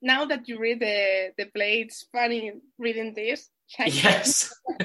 now 0.06 0.24
that 0.24 0.48
you 0.48 0.58
read 0.58 0.80
the 0.80 1.32
the 1.36 1.46
play, 1.46 1.80
it's 1.82 2.06
funny 2.12 2.52
reading 2.78 3.12
this. 3.14 3.48
Yes. 3.78 4.54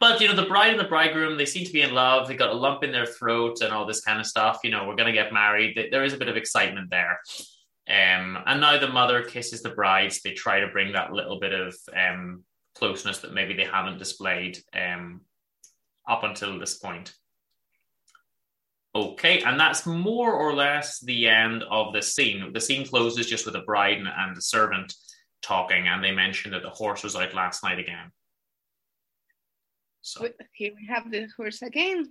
but 0.00 0.20
you 0.20 0.28
know, 0.28 0.34
the 0.34 0.46
bride 0.46 0.72
and 0.72 0.80
the 0.80 0.84
bridegroom, 0.84 1.38
they 1.38 1.46
seem 1.46 1.64
to 1.64 1.72
be 1.72 1.82
in 1.82 1.94
love. 1.94 2.28
They 2.28 2.36
got 2.36 2.50
a 2.50 2.54
lump 2.54 2.84
in 2.84 2.92
their 2.92 3.06
throat 3.06 3.62
and 3.62 3.72
all 3.72 3.86
this 3.86 4.02
kind 4.02 4.20
of 4.20 4.26
stuff. 4.26 4.60
You 4.62 4.70
know, 4.70 4.86
we're 4.86 4.96
gonna 4.96 5.12
get 5.12 5.32
married. 5.32 5.78
There 5.90 6.04
is 6.04 6.12
a 6.12 6.18
bit 6.18 6.28
of 6.28 6.36
excitement 6.36 6.90
there. 6.90 7.18
Um, 7.88 8.38
and 8.46 8.60
now 8.60 8.78
the 8.78 8.88
mother 8.88 9.22
kisses 9.22 9.62
the 9.62 9.70
bride. 9.70 10.12
They 10.22 10.32
try 10.32 10.60
to 10.60 10.68
bring 10.68 10.92
that 10.92 11.12
little 11.12 11.40
bit 11.40 11.52
of 11.52 11.74
um, 11.96 12.44
closeness 12.74 13.18
that 13.18 13.34
maybe 13.34 13.54
they 13.54 13.64
haven't 13.64 13.98
displayed 13.98 14.58
um, 14.74 15.22
up 16.08 16.22
until 16.22 16.58
this 16.58 16.78
point. 16.78 17.12
Okay, 18.94 19.40
and 19.42 19.58
that's 19.58 19.86
more 19.86 20.32
or 20.32 20.52
less 20.52 20.98
the 21.00 21.28
end 21.28 21.62
of 21.70 21.92
the 21.92 22.02
scene. 22.02 22.52
The 22.52 22.60
scene 22.60 22.86
closes 22.86 23.28
just 23.28 23.46
with 23.46 23.54
a 23.54 23.60
bride 23.60 23.98
and, 23.98 24.08
and 24.08 24.36
the 24.36 24.42
servant 24.42 24.94
talking, 25.42 25.86
and 25.86 26.02
they 26.02 26.10
mention 26.10 26.50
that 26.52 26.62
the 26.62 26.70
horse 26.70 27.04
was 27.04 27.14
out 27.14 27.32
last 27.34 27.62
night 27.62 27.78
again. 27.78 28.10
So 30.02 30.28
here 30.52 30.72
we 30.74 30.86
have 30.86 31.10
the 31.10 31.28
horse 31.36 31.62
again. 31.62 32.10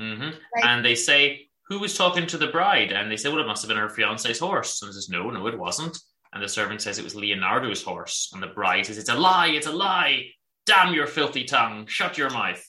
Mm-hmm. 0.00 0.30
Like, 0.56 0.64
and 0.64 0.84
they 0.84 0.94
say, 0.94 1.48
Who 1.68 1.78
was 1.78 1.96
talking 1.96 2.26
to 2.28 2.38
the 2.38 2.46
bride? 2.46 2.92
And 2.92 3.10
they 3.10 3.16
say, 3.16 3.28
Well, 3.28 3.40
it 3.40 3.46
must 3.46 3.62
have 3.62 3.68
been 3.68 3.76
her 3.76 3.90
fiance's 3.90 4.38
horse. 4.38 4.80
And 4.82 4.94
says, 4.94 5.08
No, 5.10 5.28
no, 5.30 5.46
it 5.46 5.58
wasn't. 5.58 5.98
And 6.32 6.42
the 6.42 6.48
servant 6.48 6.80
says 6.80 6.98
it 6.98 7.04
was 7.04 7.14
Leonardo's 7.14 7.82
horse. 7.82 8.30
And 8.32 8.42
the 8.42 8.46
bride 8.46 8.86
says, 8.86 8.98
It's 8.98 9.10
a 9.10 9.14
lie, 9.14 9.48
it's 9.48 9.66
a 9.66 9.72
lie. 9.72 10.26
Damn 10.64 10.94
your 10.94 11.06
filthy 11.06 11.44
tongue. 11.44 11.86
Shut 11.86 12.16
your 12.16 12.30
mouth. 12.30 12.64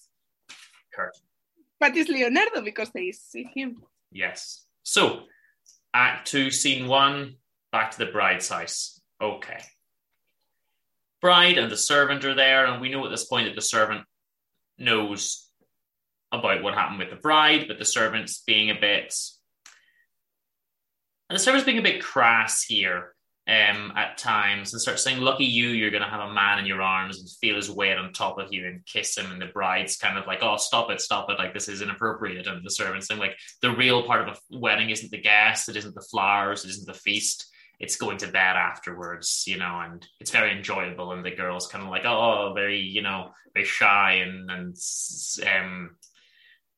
Curtain. 0.94 1.22
But 1.84 1.98
it's 1.98 2.10
Leonardo 2.10 2.62
because 2.62 2.92
they 2.92 3.12
see 3.12 3.50
him. 3.54 3.84
Yes. 4.10 4.66
So, 4.84 5.24
Act 5.94 6.26
Two, 6.26 6.50
Scene 6.50 6.88
One, 6.88 7.36
back 7.74 7.92
to 7.92 7.98
the 7.98 8.06
bride's 8.06 8.48
house. 8.48 9.02
Okay. 9.22 9.60
Bride 11.22 11.58
and 11.58 11.70
the 11.70 11.76
servant 11.76 12.24
are 12.24 12.36
there, 12.36 12.68
and 12.68 12.80
we 12.80 12.88
know 12.88 13.04
at 13.04 13.12
this 13.12 13.26
point 13.26 13.50
that 13.50 13.56
the 13.56 13.62
servant 13.62 14.06
knows 14.78 15.46
about 16.32 16.64
what 16.64 16.74
happened 16.74 17.00
with 17.00 17.10
the 17.10 17.18
bride, 17.18 17.66
but 17.68 17.80
the 17.80 17.84
servant's 17.84 18.42
being 18.44 18.70
a 18.70 18.80
bit. 18.80 19.14
And 21.30 21.38
the 21.38 21.44
servant's 21.44 21.66
being 21.66 21.80
a 21.80 21.82
bit 21.82 22.02
crass 22.02 22.64
here 22.64 23.13
um, 23.46 23.92
at 23.98 24.18
times 24.18 24.72
and 24.72 24.82
start 24.82 25.00
saying, 25.00 25.20
Lucky 25.20 25.44
you, 25.44 25.70
you're 25.70 25.92
going 25.92 26.04
to 26.04 26.10
have 26.10 26.30
a 26.30 26.34
man 26.34 26.60
in 26.60 26.66
your 26.66 26.82
arms 26.82 27.20
and 27.20 27.30
feel 27.42 27.58
his 27.58 27.70
weight 27.70 27.98
on 27.98 28.14
top 28.14 28.40
of 28.40 28.54
you 28.54 28.66
and 28.66 28.86
kiss 28.86 29.18
him. 29.18 29.32
And 29.32 29.42
the 29.42 29.48
bride's 29.48 29.98
kind 29.98 30.18
of 30.18 30.26
like, 30.26 30.40
Oh, 30.42 30.56
stop 30.56 30.90
it, 30.90 31.02
stop 31.02 31.30
it. 31.30 31.38
Like, 31.38 31.54
this 31.54 31.68
is 31.68 31.82
inappropriate. 31.82 32.48
And 32.48 32.66
the 32.66 32.72
servant's 32.72 33.08
saying, 33.08 33.20
like, 33.20 33.38
the 33.62 33.76
real 33.76 34.04
part 34.04 34.28
of 34.28 34.36
a 34.36 34.58
wedding 34.58 34.92
isn't 34.92 35.12
the 35.12 35.22
guests, 35.22 35.68
it 35.68 35.76
isn't 35.76 35.94
the 35.94 36.08
flowers, 36.10 36.64
it 36.64 36.70
isn't 36.70 36.88
the 36.88 36.94
feast. 36.94 37.50
It's 37.80 37.98
going 37.98 38.18
to 38.20 38.28
bed 38.28 38.56
afterwards, 38.56 39.44
you 39.46 39.58
know, 39.58 39.82
and 39.82 40.08
it's 40.22 40.32
very 40.32 40.56
enjoyable. 40.56 41.12
And 41.12 41.26
the 41.26 41.36
girl's 41.36 41.68
kind 41.68 41.84
of 41.84 41.90
like, 41.90 42.06
Oh, 42.06 42.54
very, 42.56 42.80
you 42.80 43.02
know, 43.02 43.32
very 43.54 43.66
shy 43.66 44.24
and, 44.26 44.50
and, 44.50 44.76
um, 45.54 45.98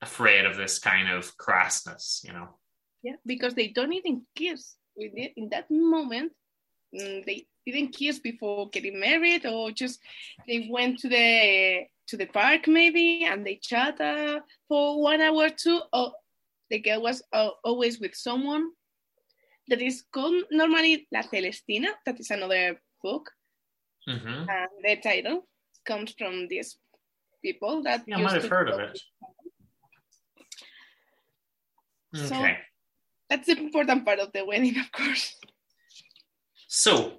afraid 0.01 0.45
of 0.45 0.57
this 0.57 0.79
kind 0.79 1.11
of 1.11 1.31
crassness, 1.37 2.23
you 2.23 2.33
know. 2.33 2.47
Yeah, 3.03 3.17
because 3.23 3.53
they 3.53 3.67
don't 3.67 3.93
even 3.93 4.23
kiss. 4.35 4.75
In 4.97 5.49
that 5.51 5.69
moment, 5.69 6.31
they 6.97 7.45
didn't 7.65 7.95
kiss 7.95 8.19
before 8.19 8.69
getting 8.69 8.99
married 8.99 9.45
or 9.45 9.71
just 9.71 9.99
they 10.47 10.67
went 10.71 10.99
to 10.99 11.09
the 11.09 11.85
to 12.07 12.17
the 12.17 12.27
park 12.27 12.67
maybe 12.67 13.25
and 13.25 13.45
they 13.45 13.55
chat 13.55 13.99
uh, 13.99 14.39
for 14.67 15.01
one 15.01 15.21
hour 15.21 15.45
or 15.45 15.49
two. 15.49 15.81
Oh 15.93 16.11
the 16.69 16.79
girl 16.79 17.01
was 17.01 17.21
uh, 17.33 17.49
always 17.63 17.99
with 17.99 18.15
someone. 18.15 18.69
That 19.67 19.81
is 19.81 20.03
called 20.13 20.43
normally 20.51 21.07
La 21.11 21.21
Celestina. 21.23 21.89
That 22.05 22.19
is 22.19 22.29
another 22.29 22.79
book. 23.03 23.31
Mm-hmm. 24.07 24.47
and 24.47 24.69
the 24.83 24.95
title 25.01 25.47
comes 25.83 26.13
from 26.15 26.47
these 26.47 26.77
people 27.43 27.81
that 27.83 28.03
yeah, 28.05 28.17
I 28.17 28.21
might 28.21 28.33
have 28.33 28.47
heard 28.47 28.69
of 28.69 28.79
it. 28.79 28.99
so 32.13 32.35
okay. 32.35 32.57
that's 33.29 33.47
the 33.47 33.57
important 33.57 34.05
part 34.05 34.19
of 34.19 34.31
the 34.31 34.45
wedding 34.45 34.77
of 34.77 34.91
course 34.91 35.35
so 36.75 37.13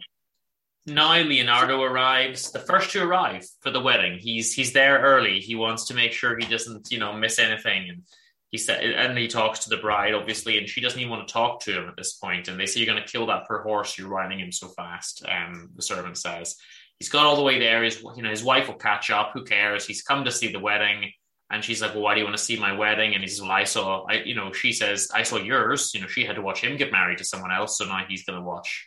now 0.85 1.17
Leonardo 1.17 1.83
arrives, 1.83 2.53
the 2.53 2.59
first 2.59 2.91
to 2.91 3.03
arrive 3.03 3.47
for 3.63 3.71
the 3.71 3.81
wedding. 3.81 4.19
He's 4.19 4.53
he's 4.53 4.75
there 4.75 5.01
early. 5.01 5.41
He 5.41 5.55
wants 5.55 5.87
to 5.87 5.95
make 5.95 6.13
sure 6.13 6.37
he 6.37 6.47
doesn't, 6.47 6.93
you 6.93 6.99
know, 6.99 7.15
miss 7.15 7.39
anything. 7.39 7.89
And 7.89 8.03
he 8.51 8.59
said, 8.59 8.85
and 8.85 9.17
he 9.17 9.29
talks 9.29 9.61
to 9.61 9.71
the 9.71 9.79
bride, 9.79 10.13
obviously, 10.13 10.59
and 10.59 10.69
she 10.69 10.83
doesn't 10.83 11.01
even 11.01 11.11
want 11.11 11.27
to 11.27 11.33
talk 11.33 11.61
to 11.61 11.73
him 11.73 11.89
at 11.89 11.97
this 11.97 12.13
point. 12.15 12.49
And 12.49 12.61
they 12.61 12.67
say, 12.67 12.81
"You're 12.81 12.93
going 12.95 13.03
to 13.03 13.11
kill 13.11 13.27
that 13.27 13.49
poor 13.49 13.63
horse. 13.63 13.97
You're 13.97 14.09
riding 14.09 14.41
him 14.41 14.53
so 14.53 14.69
fast." 14.69 15.25
Um, 15.27 15.71
the 15.75 15.83
servant 15.83 16.19
says, 16.19 16.57
"He's 16.99 17.09
got 17.09 17.25
all 17.25 17.37
the 17.37 17.43
way 17.43 17.59
there. 17.59 17.83
His, 17.83 18.03
you 18.15 18.23
know, 18.23 18.31
his 18.31 18.45
wife 18.45 18.69
will 18.69 18.75
catch 18.75 19.11
up. 19.11 19.31
Who 19.33 19.45
cares? 19.45 19.87
He's 19.87 20.03
come 20.03 20.25
to 20.27 20.31
see 20.31 20.53
the 20.53 20.61
wedding." 20.61 21.13
And 21.51 21.65
she's 21.65 21.81
like, 21.81 21.95
"Well, 21.95 22.03
why 22.03 22.13
do 22.13 22.21
you 22.21 22.27
want 22.27 22.37
to 22.37 22.45
see 22.45 22.59
my 22.59 22.73
wedding?" 22.73 23.15
And 23.15 23.23
he 23.23 23.29
says, 23.29 23.41
"Well, 23.41 23.53
I 23.53 23.65
saw, 23.65 24.05
I, 24.05 24.23
you 24.25 24.35
know," 24.35 24.53
she 24.53 24.73
says, 24.73 25.09
"I 25.15 25.23
saw 25.23 25.39
yours. 25.39 25.93
You 25.95 26.03
know, 26.03 26.09
she 26.09 26.25
had 26.27 26.37
to 26.37 26.43
watch 26.43 26.61
him 26.61 26.77
get 26.77 26.93
married 26.93 27.19
to 27.19 27.25
someone 27.25 27.53
else, 27.53 27.79
so 27.79 27.87
now 27.87 28.05
he's 28.07 28.25
going 28.25 28.39
to 28.39 28.45
watch." 28.45 28.87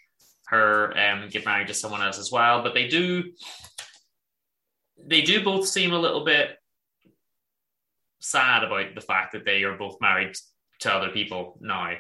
Her 0.49 0.97
um, 0.97 1.29
get 1.29 1.45
married 1.45 1.67
to 1.67 1.73
someone 1.73 2.01
else 2.01 2.19
as 2.19 2.31
well. 2.31 2.63
But 2.63 2.73
they 2.73 2.88
do, 2.88 3.23
they 5.05 5.21
do 5.21 5.43
both 5.43 5.67
seem 5.67 5.93
a 5.93 5.99
little 5.99 6.25
bit 6.25 6.57
sad 8.19 8.63
about 8.63 8.95
the 8.95 9.01
fact 9.01 9.33
that 9.33 9.45
they 9.45 9.63
are 9.63 9.77
both 9.77 9.97
married 10.01 10.35
to 10.79 10.93
other 10.93 11.09
people 11.09 11.57
now, 11.62 11.91
um, 11.91 11.97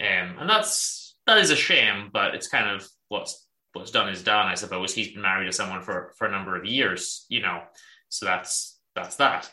and 0.00 0.48
that's 0.48 1.16
that 1.26 1.38
is 1.38 1.50
a 1.50 1.56
shame. 1.56 2.10
But 2.12 2.34
it's 2.34 2.48
kind 2.48 2.68
of 2.68 2.86
what's 3.08 3.46
what's 3.72 3.90
done 3.90 4.08
is 4.08 4.22
done, 4.22 4.46
I 4.46 4.54
suppose. 4.54 4.94
He's 4.94 5.12
been 5.12 5.22
married 5.22 5.46
to 5.46 5.52
someone 5.52 5.82
for 5.82 6.12
for 6.16 6.26
a 6.26 6.30
number 6.30 6.56
of 6.56 6.64
years, 6.64 7.26
you 7.28 7.40
know, 7.40 7.62
so 8.08 8.26
that's 8.26 8.78
that's 8.94 9.16
that. 9.16 9.50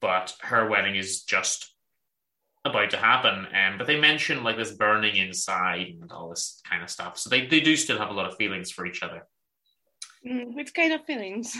But 0.00 0.34
her 0.42 0.68
wedding 0.68 0.96
is 0.96 1.22
just 1.22 1.71
about 2.64 2.90
to 2.90 2.96
happen. 2.96 3.46
Um, 3.52 3.78
but 3.78 3.86
they 3.86 3.98
mention 3.98 4.44
like 4.44 4.56
this 4.56 4.72
burning 4.72 5.16
inside 5.16 5.96
and 6.00 6.10
all 6.12 6.30
this 6.30 6.60
kind 6.68 6.82
of 6.82 6.90
stuff. 6.90 7.18
So 7.18 7.30
they, 7.30 7.46
they 7.46 7.60
do 7.60 7.76
still 7.76 7.98
have 7.98 8.10
a 8.10 8.14
lot 8.14 8.26
of 8.26 8.36
feelings 8.36 8.70
for 8.70 8.86
each 8.86 9.02
other. 9.02 9.26
Mm, 10.26 10.54
which 10.54 10.72
kind 10.74 10.92
of 10.92 11.04
feelings? 11.04 11.56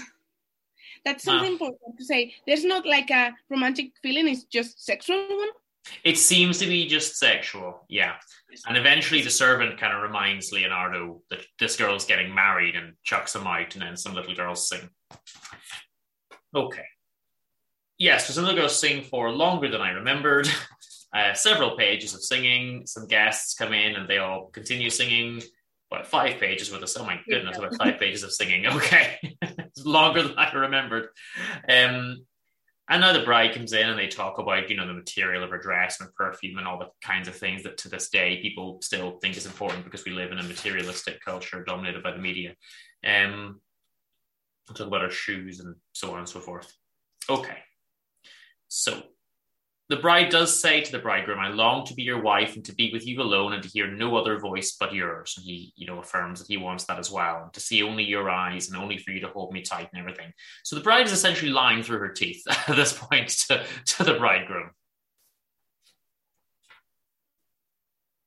That's 1.04 1.24
something 1.24 1.50
uh, 1.50 1.52
important 1.52 1.98
to 1.98 2.04
say. 2.04 2.34
There's 2.46 2.64
not 2.64 2.86
like 2.86 3.10
a 3.10 3.32
romantic 3.50 3.92
feeling, 4.02 4.28
it's 4.28 4.44
just 4.44 4.84
sexual 4.84 5.16
one. 5.16 5.48
It 6.04 6.16
seems 6.16 6.58
to 6.58 6.66
be 6.66 6.86
just 6.86 7.18
sexual, 7.18 7.84
yeah. 7.88 8.14
And 8.68 8.76
eventually 8.76 9.20
the 9.20 9.30
servant 9.30 9.80
kind 9.80 9.92
of 9.92 10.02
reminds 10.02 10.52
Leonardo 10.52 11.22
that 11.30 11.40
this 11.58 11.76
girl's 11.76 12.04
getting 12.04 12.32
married 12.32 12.76
and 12.76 12.94
chucks 13.02 13.34
him 13.34 13.48
out, 13.48 13.74
and 13.74 13.82
then 13.82 13.96
some 13.96 14.14
little 14.14 14.34
girls 14.34 14.68
sing. 14.68 14.88
Okay. 16.54 16.84
Yes, 17.98 18.26
so 18.26 18.32
some 18.32 18.44
little 18.44 18.60
girls 18.60 18.78
sing 18.78 19.02
for 19.02 19.30
longer 19.30 19.68
than 19.68 19.80
I 19.80 19.90
remembered. 19.90 20.48
Uh, 21.12 21.35
several 21.35 21.77
pages 21.77 22.14
of 22.14 22.22
singing. 22.22 22.87
Some 22.87 23.07
guests 23.07 23.55
come 23.55 23.75
in 23.75 23.96
and 23.96 24.09
they 24.09 24.18
all 24.18 24.46
continue 24.46 24.88
singing. 24.88 25.42
What 25.90 26.07
five 26.07 26.40
pages 26.40 26.70
with 26.70 26.83
us? 26.83 26.96
Oh 26.96 27.05
my 27.05 27.20
goodness, 27.29 27.59
about 27.59 27.77
five 27.77 27.98
pages 27.98 28.22
of 28.22 28.33
singing. 28.33 28.64
Okay, 28.66 29.18
it's 29.42 29.85
longer 29.85 30.22
than 30.22 30.38
I 30.38 30.51
remembered. 30.53 31.09
Um, 31.68 32.25
and 32.88 33.01
now 33.01 33.12
the 33.12 33.25
bride 33.25 33.55
comes 33.55 33.75
in 33.75 33.88
and 33.88 33.98
they 33.98 34.09
talk 34.09 34.38
about 34.38 34.70
you 34.70 34.77
know 34.77 34.87
the 34.87 34.94
material 34.94 35.44
of 35.44 35.51
her 35.51 35.59
dress 35.59 36.01
and 36.01 36.14
perfume 36.14 36.57
and 36.57 36.66
all 36.66 36.79
the 36.79 36.88
kinds 37.03 37.29
of 37.29 37.37
things 37.37 37.62
that 37.64 37.77
to 37.79 37.90
this 37.90 38.09
day 38.09 38.40
people 38.40 38.81
still 38.81 39.18
think 39.20 39.37
is 39.37 39.46
important 39.46 39.85
because 39.85 40.05
we 40.07 40.12
live 40.12 40.33
in 40.33 40.38
a 40.38 40.42
materialistic 40.42 41.22
culture 41.22 41.62
dominated 41.62 42.03
by 42.03 42.12
the 42.12 42.18
media. 42.18 42.55
Um, 43.07 43.61
talk 44.75 44.87
about 44.87 45.03
her 45.03 45.11
shoes 45.11 45.61
and 45.61 45.77
so 45.92 46.12
on 46.12 46.20
and 46.20 46.29
so 46.29 46.40
forth. 46.40 46.72
Okay, 47.29 47.59
so 48.68 49.03
the 49.92 50.00
bride 50.00 50.31
does 50.31 50.59
say 50.59 50.81
to 50.81 50.90
the 50.90 50.98
bridegroom, 50.98 51.38
I 51.38 51.48
long 51.48 51.85
to 51.85 51.92
be 51.92 52.02
your 52.02 52.22
wife 52.22 52.57
and 52.57 52.64
to 52.64 52.74
be 52.74 52.90
with 52.94 53.07
you 53.07 53.20
alone 53.20 53.52
and 53.52 53.62
to 53.62 53.68
hear 53.68 53.87
no 53.87 54.16
other 54.16 54.38
voice 54.38 54.74
but 54.81 54.94
yours. 54.94 55.35
And 55.37 55.44
he, 55.44 55.74
you 55.76 55.87
know, 55.87 55.98
affirms 55.98 56.38
that 56.38 56.48
he 56.48 56.57
wants 56.57 56.85
that 56.85 56.98
as 56.98 57.11
well, 57.11 57.42
and 57.42 57.52
to 57.52 57.61
see 57.61 57.83
only 57.83 58.02
your 58.02 58.31
eyes 58.31 58.70
and 58.70 58.78
only 58.78 58.96
for 58.96 59.11
you 59.11 59.20
to 59.20 59.28
hold 59.28 59.52
me 59.52 59.61
tight 59.61 59.90
and 59.92 60.00
everything. 60.00 60.33
So 60.64 60.76
the 60.76 60.83
bride 60.83 61.05
is 61.05 61.12
essentially 61.12 61.50
lying 61.50 61.83
through 61.83 61.98
her 61.98 62.09
teeth 62.09 62.42
at 62.68 62.74
this 62.74 62.94
point 62.94 63.28
to, 63.48 63.66
to 63.85 64.05
the 64.05 64.14
bridegroom. 64.14 64.70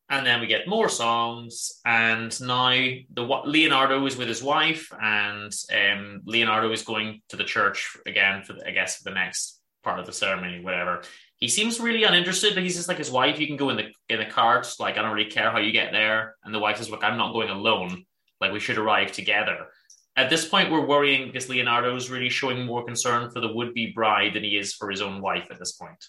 And 0.08 0.24
then 0.24 0.40
we 0.40 0.46
get 0.46 0.68
more 0.68 0.88
songs, 0.88 1.82
and 1.84 2.40
now 2.42 2.76
the 3.12 3.24
Leonardo 3.24 4.06
is 4.06 4.18
with 4.18 4.28
his 4.28 4.44
wife, 4.44 4.92
and 5.02 5.52
um, 5.74 6.22
Leonardo 6.26 6.72
is 6.72 6.84
going 6.84 7.24
to 7.30 7.38
the 7.38 7.44
church 7.44 7.98
again 8.06 8.44
for, 8.44 8.54
the, 8.54 8.68
I 8.68 8.72
guess, 8.72 8.98
for 8.98 9.06
the 9.06 9.16
next 9.16 9.60
part 9.86 10.00
of 10.00 10.06
the 10.06 10.12
ceremony, 10.12 10.60
whatever 10.62 11.04
he 11.38 11.48
seems 11.48 11.80
really 11.80 12.04
uninterested, 12.04 12.54
but 12.54 12.64
he's 12.64 12.76
just 12.76 12.88
like 12.88 12.98
his 12.98 13.12
wife. 13.12 13.40
You 13.40 13.48
can 13.48 13.58
go 13.58 13.70
in 13.70 13.78
the 13.78 13.92
in 14.10 14.20
the 14.20 14.26
cart. 14.26 14.74
Like 14.80 14.98
I 14.98 15.02
don't 15.02 15.14
really 15.14 15.30
care 15.30 15.52
how 15.52 15.60
you 15.60 15.72
get 15.72 15.92
there. 15.92 16.36
And 16.44 16.54
the 16.54 16.60
wife 16.60 16.78
says, 16.78 16.90
"Look, 16.90 17.04
I'm 17.04 17.18
not 17.18 17.34
going 17.34 17.50
alone. 17.50 18.06
Like 18.40 18.54
we 18.54 18.60
should 18.60 18.78
arrive 18.78 19.12
together." 19.12 19.68
At 20.18 20.30
this 20.30 20.48
point, 20.48 20.72
we're 20.72 20.86
worrying 20.86 21.28
because 21.28 21.50
Leonardo 21.50 21.94
is 21.96 22.10
really 22.10 22.30
showing 22.30 22.66
more 22.66 22.86
concern 22.86 23.30
for 23.32 23.42
the 23.42 23.52
would-be 23.52 23.92
bride 23.92 24.34
than 24.34 24.46
he 24.46 24.58
is 24.58 24.74
for 24.74 24.90
his 24.90 25.02
own 25.02 25.22
wife 25.22 25.48
at 25.52 25.60
this 25.60 25.74
point. 25.74 26.02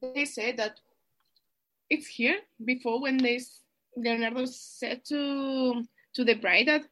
They 0.00 0.24
say 0.24 0.52
that 0.52 0.78
it's 1.90 2.06
here 2.06 2.38
before 2.64 3.02
when 3.02 3.16
they 3.18 3.40
Leonardo 3.96 4.44
said 4.44 5.04
to 5.06 5.82
to 6.14 6.24
the 6.24 6.34
bride 6.34 6.68
that 6.68 6.84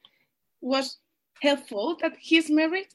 was 0.60 0.98
helpful 1.40 1.96
that 2.00 2.16
he's 2.18 2.50
married 2.50 2.88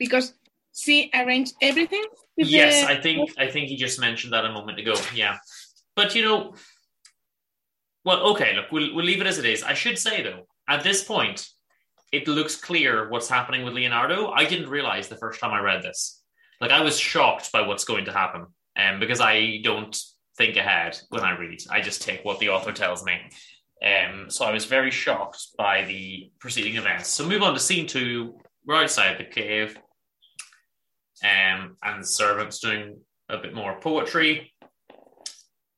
because 0.00 0.34
she 0.74 1.10
arranged 1.14 1.54
everything. 1.62 2.04
Yes, 2.36 2.84
the... 2.84 2.92
I 2.92 3.00
think 3.00 3.30
I 3.38 3.46
think 3.46 3.68
he 3.68 3.76
just 3.76 4.00
mentioned 4.00 4.32
that 4.32 4.44
a 4.44 4.52
moment 4.52 4.80
ago. 4.80 4.94
Yeah, 5.14 5.36
but 5.94 6.16
you 6.16 6.24
know, 6.24 6.54
well, 8.04 8.32
okay. 8.32 8.56
Look, 8.56 8.72
we'll 8.72 8.92
we'll 8.96 9.04
leave 9.04 9.20
it 9.20 9.28
as 9.28 9.38
it 9.38 9.44
is. 9.44 9.62
I 9.62 9.74
should 9.74 9.98
say 9.98 10.22
though, 10.22 10.48
at 10.68 10.82
this 10.82 11.04
point, 11.04 11.46
it 12.10 12.26
looks 12.26 12.56
clear 12.56 13.08
what's 13.10 13.28
happening 13.28 13.64
with 13.64 13.74
Leonardo. 13.74 14.30
I 14.30 14.44
didn't 14.46 14.70
realize 14.70 15.06
the 15.06 15.16
first 15.16 15.38
time 15.38 15.52
I 15.52 15.60
read 15.60 15.82
this. 15.82 16.20
Like 16.60 16.72
I 16.72 16.80
was 16.80 16.98
shocked 16.98 17.52
by 17.52 17.60
what's 17.62 17.84
going 17.84 18.06
to 18.06 18.12
happen, 18.12 18.46
and 18.74 18.94
um, 18.94 19.00
because 19.00 19.20
I 19.20 19.60
don't 19.62 19.96
think 20.36 20.56
ahead 20.56 20.98
when 21.10 21.22
I 21.22 21.38
read. 21.38 21.60
I 21.70 21.80
just 21.82 22.02
take 22.02 22.24
what 22.24 22.38
the 22.40 22.48
author 22.48 22.72
tells 22.72 23.04
me. 23.04 23.14
Um, 23.82 24.28
so 24.28 24.44
I 24.44 24.52
was 24.52 24.66
very 24.66 24.90
shocked 24.90 25.48
by 25.56 25.84
the 25.84 26.30
preceding 26.38 26.76
events. 26.76 27.08
So 27.08 27.26
move 27.26 27.42
on 27.42 27.54
to 27.54 27.60
scene 27.60 27.86
two. 27.86 28.38
We're 28.66 28.82
outside 28.82 29.18
the 29.18 29.24
cave 29.24 29.78
um, 31.24 31.76
and 31.82 32.06
servants 32.06 32.60
doing 32.60 32.98
a 33.28 33.38
bit 33.38 33.54
more 33.54 33.80
poetry. 33.80 34.52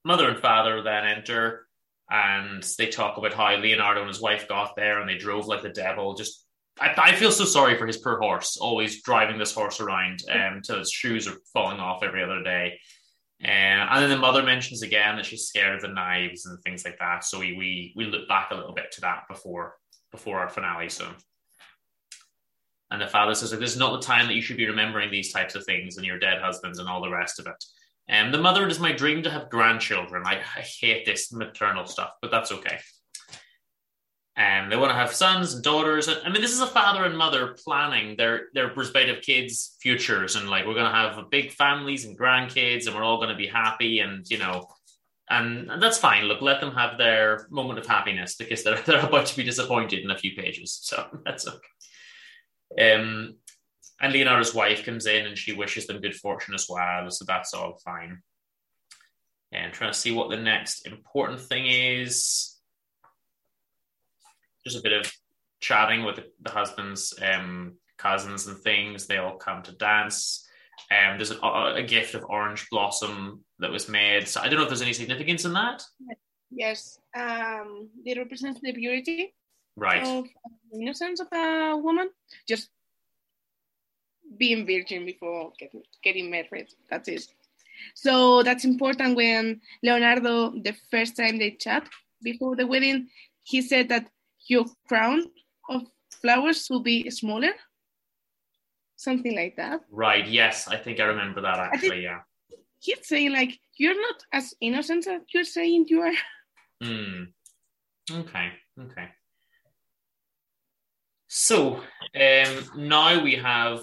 Mother 0.05 0.29
and 0.29 0.39
father 0.39 0.83
then 0.83 1.05
enter 1.05 1.67
and 2.11 2.63
they 2.77 2.89
talk 2.89 3.17
about 3.17 3.33
how 3.33 3.57
Leonardo 3.57 4.01
and 4.01 4.09
his 4.09 4.21
wife 4.21 4.49
got 4.49 4.77
there 4.77 5.01
and 5.01 5.09
they 5.09 5.17
drove 5.17 5.47
like 5.47 5.63
the 5.63 5.71
devil. 5.71 6.15
Just, 6.15 6.45
I, 6.81 6.93
I 6.97 7.13
feel 7.15 7.31
so 7.31 7.45
sorry 7.45 7.79
for 7.79 7.87
his 7.87 7.99
poor 7.99 8.19
horse, 8.19 8.57
always 8.57 9.03
driving 9.03 9.39
this 9.39 9.55
horse 9.55 9.81
around 9.81 10.21
um, 10.31 10.61
his 10.67 10.91
shoes 10.91 11.29
are 11.29 11.37
falling 11.53 11.79
off 11.79 12.03
every 12.03 12.23
other 12.23 12.43
day. 12.43 12.79
Uh, 13.43 13.89
and 13.91 14.03
then 14.03 14.11
the 14.11 14.17
mother 14.17 14.43
mentions 14.43 14.83
again 14.83 15.17
that 15.17 15.27
she's 15.27 15.47
scared 15.47 15.75
of 15.75 15.83
the 15.83 15.89
knives 15.89 16.47
and 16.47 16.63
things 16.63 16.85
like 16.85 16.99
that. 16.99 17.25
So 17.25 17.41
we 17.41 17.57
we 17.57 17.93
we 17.97 18.05
look 18.05 18.29
back 18.29 18.51
a 18.51 18.55
little 18.55 18.73
bit 18.73 18.93
to 18.93 19.01
that 19.01 19.25
before 19.29 19.75
before 20.13 20.39
our 20.39 20.49
finale. 20.49 20.89
So 20.89 21.09
and 22.93 23.01
the 23.01 23.07
father 23.07 23.35
says, 23.35 23.51
like, 23.51 23.61
this 23.61 23.73
is 23.73 23.79
not 23.79 23.99
the 23.99 24.07
time 24.07 24.27
that 24.27 24.35
you 24.35 24.43
should 24.43 24.59
be 24.59 24.69
remembering 24.69 25.11
these 25.11 25.33
types 25.33 25.55
of 25.55 25.65
things 25.65 25.97
and 25.97 26.05
your 26.05 26.19
dead 26.19 26.43
husbands 26.43 26.79
and 26.79 26.87
all 26.87 27.01
the 27.01 27.09
rest 27.09 27.41
of 27.41 27.47
it. 27.47 27.65
And 28.07 28.27
um, 28.27 28.33
the 28.33 28.39
mother, 28.39 28.67
it 28.67 28.71
is 28.71 28.79
my 28.79 28.93
dream 28.93 29.23
to 29.23 29.31
have 29.31 29.49
grandchildren. 29.49 30.25
I, 30.27 30.43
I 30.57 30.61
hate 30.61 31.07
this 31.07 31.33
maternal 31.33 31.87
stuff, 31.87 32.11
but 32.21 32.31
that's 32.31 32.53
okay. 32.53 32.79
And 34.37 34.65
um, 34.65 34.71
they 34.71 34.77
want 34.77 34.91
to 34.91 34.97
have 34.97 35.15
sons 35.15 35.55
and 35.55 35.65
daughters. 35.65 36.07
I 36.07 36.29
mean, 36.29 36.43
this 36.43 36.53
is 36.53 36.61
a 36.61 36.67
father 36.67 37.05
and 37.05 37.17
mother 37.17 37.57
planning 37.65 38.17
their 38.17 38.49
their 38.53 38.73
respective 38.75 39.23
kids' 39.23 39.77
futures, 39.81 40.37
and 40.37 40.49
like 40.49 40.67
we're 40.67 40.75
going 40.75 40.91
to 40.91 40.91
have 40.91 41.31
big 41.31 41.51
families 41.51 42.07
and 42.07 42.19
grandkids, 42.19 42.87
and 42.87 42.95
we're 42.95 43.05
all 43.05 43.19
going 43.19 43.29
to 43.29 43.37
be 43.37 43.47
happy, 43.47 44.01
and 44.01 44.25
you 44.31 44.39
know, 44.39 44.67
and, 45.29 45.71
and 45.71 45.83
that's 45.83 45.99
fine. 45.99 46.25
Look, 46.25 46.41
let 46.41 46.63
them 46.63 46.75
have 46.75 46.97
their 46.97 47.47
moment 47.51 47.79
of 47.79 47.85
happiness 47.87 48.35
because 48.35 48.65
they're 48.65 48.81
they're 48.87 49.05
about 49.05 49.27
to 49.27 49.37
be 49.37 49.45
disappointed 49.45 50.03
in 50.03 50.11
a 50.11 50.19
few 50.19 50.35
pages, 50.35 50.79
so 50.83 51.07
that's 51.27 51.47
okay. 51.47 51.59
Um, 52.79 53.37
and 54.01 54.13
Leonardo's 54.13 54.55
wife 54.55 54.85
comes 54.85 55.07
in 55.07 55.27
and 55.27 55.39
she 55.39 55.53
wishes 55.53 55.87
them 55.87 56.01
good 56.01 56.17
fortune 56.17 56.55
as 56.55 56.67
well. 56.69 57.09
So 57.11 57.25
that's 57.25 57.55
all 57.55 57.79
fine. 57.85 58.21
And 59.53 59.73
trying 59.73 59.93
to 59.93 59.99
see 59.99 60.13
what 60.13 60.31
the 60.31 60.37
next 60.37 60.87
important 60.87 61.41
thing 61.41 61.67
is. 61.67 62.59
Just 64.65 64.79
a 64.79 64.83
bit 64.83 64.93
of 64.93 65.13
chatting 65.61 66.05
with 66.05 66.21
the 66.41 66.51
husband's 66.51 67.15
um, 67.23 67.75
cousins 67.97 68.47
and 68.49 68.59
things. 68.59 69.07
They 69.07 69.19
all 69.19 69.37
come 69.37 69.63
to 69.63 69.73
dance. 69.73 70.49
Um, 70.91 71.19
there's 71.19 71.31
a, 71.31 71.39
a, 71.39 71.83
gift 71.83 72.15
of 72.15 72.25
orange 72.29 72.67
blossom 72.71 73.45
that 73.61 73.71
was 73.71 73.89
made. 73.89 74.27
So 74.27 74.41
I 74.41 74.49
don't 74.49 74.57
know 74.57 74.63
if 74.63 74.69
there's 74.69 74.83
any 74.83 74.93
significance 74.93 75.45
in 75.45 75.53
that. 75.53 75.85
Yes, 76.51 76.99
um, 77.17 77.89
it 78.05 78.19
represents 78.19 78.61
the 78.61 78.73
purity 78.73 79.35
right. 79.77 80.07
of 80.07 80.27
innocence 80.73 81.21
of 81.21 81.29
a 81.33 81.77
woman 81.77 82.11
just 82.49 82.69
being 84.39 84.67
virgin 84.67 85.05
before 85.05 85.53
getting, 85.59 85.83
getting 86.03 86.31
married. 86.31 86.69
That's 86.91 87.09
it. 87.09 87.27
So 87.95 88.43
that's 88.43 88.65
important 88.65 89.17
when 89.17 89.61
leonardo 89.83 90.51
the 90.51 90.75
first 90.91 91.17
time 91.17 91.39
they 91.39 91.53
chat 91.53 91.89
before 92.23 92.57
the 92.57 92.67
wedding 92.67 93.09
he 93.43 93.61
said 93.61 93.89
that 93.89 94.09
your 94.47 94.65
crown 94.87 95.25
of 95.69 95.83
flowers 96.21 96.69
will 96.71 96.83
be 96.83 97.11
smaller. 97.11 97.53
Something 98.97 99.35
like 99.35 99.57
that. 99.57 99.81
Right. 99.91 100.27
Yes 100.29 100.69
i 100.69 100.77
think 100.77 101.01
i 101.01 101.05
remember 101.05 101.41
that 101.41 101.59
actually 101.59 102.05
yeah. 102.05 102.21
he's 102.79 103.07
saying 103.07 103.33
like 103.33 103.59
you're 103.77 104.01
not 104.01 104.23
as 104.33 104.55
innocent 104.61 105.07
as 105.07 105.23
you're 105.35 105.45
saying 105.45 105.87
you 105.89 106.03
are. 106.03 106.13
Hmm. 106.83 107.25
okay 108.11 108.53
okay 108.79 109.09
so 111.35 111.81
um, 112.15 112.65
now 112.77 113.23
we 113.23 113.37
have 113.37 113.81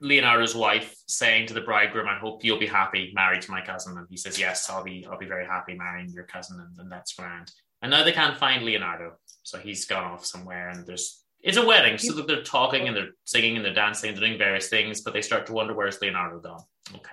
Leonardo's 0.00 0.56
wife 0.56 0.96
saying 1.06 1.46
to 1.46 1.54
the 1.54 1.60
bridegroom, 1.60 2.08
"I 2.08 2.18
hope 2.18 2.42
you'll 2.42 2.58
be 2.58 2.66
happy 2.66 3.12
married 3.14 3.42
to 3.42 3.50
my 3.52 3.60
cousin." 3.60 3.96
And 3.96 4.08
he 4.10 4.16
says, 4.16 4.40
"Yes, 4.40 4.68
I'll 4.68 4.82
be. 4.82 5.06
I'll 5.08 5.16
be 5.16 5.26
very 5.26 5.46
happy 5.46 5.74
marrying 5.74 6.10
your 6.10 6.24
cousin, 6.24 6.58
and, 6.58 6.76
and 6.80 6.90
that's 6.90 7.14
grand." 7.14 7.52
And 7.80 7.92
now 7.92 8.02
they 8.02 8.12
can't 8.12 8.36
find 8.36 8.64
Leonardo, 8.64 9.12
so 9.44 9.58
he's 9.58 9.86
gone 9.86 10.04
off 10.04 10.26
somewhere, 10.26 10.70
and 10.70 10.84
there's 10.84 11.22
It's 11.40 11.58
a 11.58 11.64
wedding, 11.64 11.98
so 11.98 12.12
that 12.14 12.26
they're 12.26 12.42
talking 12.42 12.88
and 12.88 12.96
they're 12.96 13.12
singing 13.24 13.56
and 13.56 13.64
they're 13.64 13.74
dancing 13.74 14.10
and 14.10 14.18
doing 14.18 14.38
various 14.38 14.68
things, 14.68 15.02
but 15.02 15.12
they 15.12 15.22
start 15.22 15.46
to 15.46 15.52
wonder 15.52 15.74
where's 15.74 16.00
Leonardo 16.00 16.40
gone. 16.40 16.64
Okay. 16.96 17.10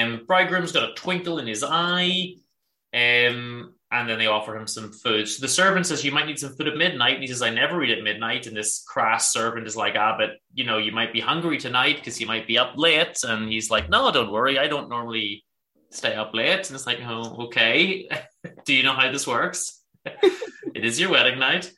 Um, 0.00 0.24
bridegroom's 0.24 0.72
got 0.72 0.90
a 0.90 0.94
twinkle 0.94 1.40
in 1.40 1.48
his 1.48 1.64
eye. 1.64 2.36
Um, 2.94 3.74
and 3.94 4.08
then 4.08 4.18
they 4.18 4.26
offer 4.26 4.56
him 4.56 4.66
some 4.66 4.90
food. 4.90 5.28
So 5.28 5.40
the 5.40 5.48
servant 5.48 5.86
says, 5.86 6.04
You 6.04 6.10
might 6.10 6.26
need 6.26 6.38
some 6.38 6.54
food 6.56 6.66
at 6.66 6.76
midnight. 6.76 7.14
And 7.14 7.22
he 7.22 7.28
says, 7.28 7.42
I 7.42 7.50
never 7.50 7.82
eat 7.84 7.96
at 7.96 8.02
midnight. 8.02 8.48
And 8.48 8.56
this 8.56 8.82
crass 8.86 9.32
servant 9.32 9.68
is 9.68 9.76
like, 9.76 9.94
Ah, 9.96 10.16
but 10.18 10.30
you 10.52 10.64
know, 10.64 10.78
you 10.78 10.90
might 10.90 11.12
be 11.12 11.20
hungry 11.20 11.58
tonight 11.58 11.96
because 11.96 12.20
you 12.20 12.26
might 12.26 12.48
be 12.48 12.58
up 12.58 12.72
late. 12.74 13.16
And 13.22 13.48
he's 13.48 13.70
like, 13.70 13.88
No, 13.88 14.10
don't 14.10 14.32
worry. 14.32 14.58
I 14.58 14.66
don't 14.66 14.88
normally 14.88 15.44
stay 15.90 16.14
up 16.14 16.34
late. 16.34 16.66
And 16.66 16.74
it's 16.74 16.86
like, 16.86 16.98
Oh, 17.04 17.44
okay. 17.44 18.08
Do 18.64 18.74
you 18.74 18.82
know 18.82 18.94
how 18.94 19.12
this 19.12 19.28
works? 19.28 19.80
it 20.04 20.84
is 20.84 20.98
your 20.98 21.10
wedding 21.10 21.38
night. 21.38 21.70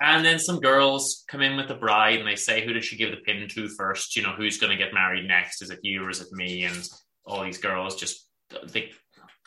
And 0.00 0.24
then 0.24 0.38
some 0.38 0.60
girls 0.60 1.24
come 1.28 1.42
in 1.42 1.56
with 1.56 1.68
the 1.68 1.74
bride 1.74 2.18
and 2.18 2.26
they 2.26 2.36
say, 2.36 2.64
Who 2.64 2.72
did 2.72 2.84
she 2.84 2.96
give 2.96 3.10
the 3.10 3.18
pin 3.18 3.46
to 3.46 3.68
first? 3.68 4.16
You 4.16 4.22
know, 4.22 4.32
who's 4.32 4.56
going 4.56 4.70
to 4.70 4.82
get 4.82 4.94
married 4.94 5.28
next? 5.28 5.60
Is 5.60 5.68
it 5.68 5.80
you 5.82 6.04
or 6.04 6.08
is 6.08 6.22
it 6.22 6.32
me? 6.32 6.64
And 6.64 6.88
all 7.26 7.44
these 7.44 7.58
girls 7.58 7.96
just 7.96 8.26
they 8.72 8.90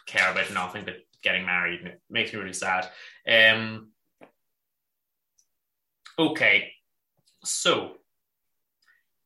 care 0.06 0.32
about 0.32 0.54
nothing 0.54 0.86
but 0.86 0.98
getting 1.24 1.46
married. 1.46 1.80
And 1.80 1.89
it 1.89 2.02
makes 2.10 2.34
me 2.34 2.39
really 2.39 2.54
sad. 2.54 2.88
Um, 3.28 3.89
okay, 6.18 6.72
so 7.44 7.98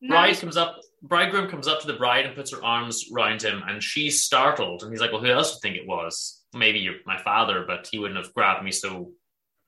bride 0.08 0.38
comes 0.39 0.58
up, 0.58 0.78
bridegroom 1.02 1.50
comes 1.50 1.68
up 1.68 1.82
to 1.82 1.88
the 1.88 1.94
bride 1.94 2.26
and 2.26 2.36
puts 2.36 2.52
her 2.52 2.63
arms 2.63 3.06
around 3.13 3.42
him, 3.42 3.62
and 3.68 3.84
she's 3.84 4.24
startled. 4.24 4.84
And 4.84 4.92
he's 4.92 5.02
like, 5.02 5.12
"Well, 5.12 5.22
who 5.22 5.32
else 5.32 5.54
would 5.54 5.62
think 5.62 5.76
it 5.76 5.88
was? 5.88 6.44
Maybe 6.54 6.80
you're 6.80 6.96
my 7.06 7.18
father, 7.18 7.65
but 7.68 7.88
he 7.92 8.00
wouldn't 8.00 8.24
have 8.24 8.34
grabbed 8.34 8.63
me 8.63 8.72
so 8.72 9.12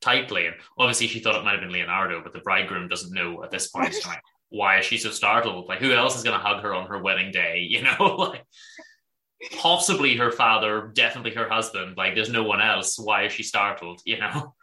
tightly." 0.01 0.47
And 0.47 0.55
obviously, 0.77 1.07
she 1.07 1.19
thought 1.19 1.35
it 1.35 1.43
might 1.43 1.51
have 1.51 1.61
been 1.61 1.71
Leonardo, 1.71 2.21
but 2.23 2.33
the 2.33 2.39
bridegroom 2.39 2.87
doesn't 2.87 3.13
know 3.13 3.43
at 3.43 3.51
this 3.51 3.67
point. 3.69 3.95
Like, 4.05 4.21
why 4.49 4.79
is 4.79 4.85
she 4.85 4.97
so 4.97 5.11
startled? 5.11 5.67
Like, 5.67 5.79
who 5.79 5.93
else 5.93 6.17
is 6.17 6.23
going 6.23 6.37
to 6.37 6.45
hug 6.45 6.61
her 6.61 6.73
on 6.73 6.87
her 6.87 7.01
wedding 7.01 7.31
day? 7.31 7.59
You 7.69 7.83
know, 7.83 8.15
like 8.15 8.45
possibly 9.59 10.15
her 10.17 10.31
father, 10.31 10.91
definitely 10.93 11.33
her 11.33 11.49
husband. 11.49 11.97
Like, 11.97 12.15
there's 12.15 12.31
no 12.31 12.43
one 12.43 12.61
else. 12.61 12.99
Why 12.99 13.25
is 13.25 13.33
she 13.33 13.43
startled? 13.43 14.01
You 14.05 14.19
know, 14.19 14.55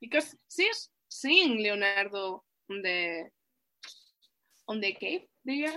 because 0.00 0.34
she's 0.54 0.88
seeing 1.08 1.58
Leonardo 1.62 2.42
on 2.70 2.82
the 2.82 3.24
on 4.68 4.80
the 4.80 4.92
cave 4.92 5.22
there, 5.44 5.74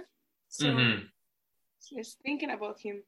so 0.50 0.68
mm-hmm. 0.68 1.06
she's 1.84 2.18
thinking 2.24 2.52
about 2.52 2.80
him. 2.80 3.04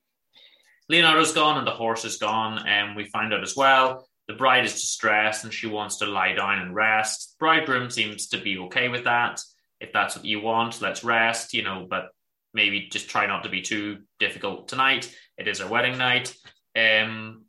Leonardo's 0.89 1.33
gone 1.33 1.57
and 1.57 1.67
the 1.67 1.71
horse 1.71 2.05
is 2.05 2.17
gone, 2.17 2.65
and 2.67 2.95
we 2.95 3.05
find 3.05 3.33
out 3.33 3.43
as 3.43 3.55
well. 3.55 4.07
The 4.27 4.33
bride 4.33 4.65
is 4.65 4.73
distressed 4.73 5.45
and 5.45 5.53
she 5.53 5.67
wants 5.67 5.97
to 5.97 6.05
lie 6.05 6.33
down 6.33 6.59
and 6.59 6.75
rest. 6.75 7.35
Bridegroom 7.39 7.89
seems 7.89 8.27
to 8.27 8.37
be 8.37 8.57
okay 8.59 8.89
with 8.89 9.05
that. 9.05 9.41
If 9.79 9.93
that's 9.93 10.15
what 10.15 10.25
you 10.25 10.41
want, 10.41 10.81
let's 10.81 11.03
rest, 11.03 11.53
you 11.53 11.63
know, 11.63 11.87
but 11.89 12.09
maybe 12.57 12.89
just 12.91 13.07
try 13.07 13.25
not 13.27 13.43
to 13.43 13.49
be 13.49 13.61
too 13.61 13.99
difficult 14.19 14.67
tonight. 14.67 15.15
It 15.37 15.47
is 15.47 15.61
our 15.61 15.69
wedding 15.69 15.97
night. 15.97 16.35
Um, 16.75 17.45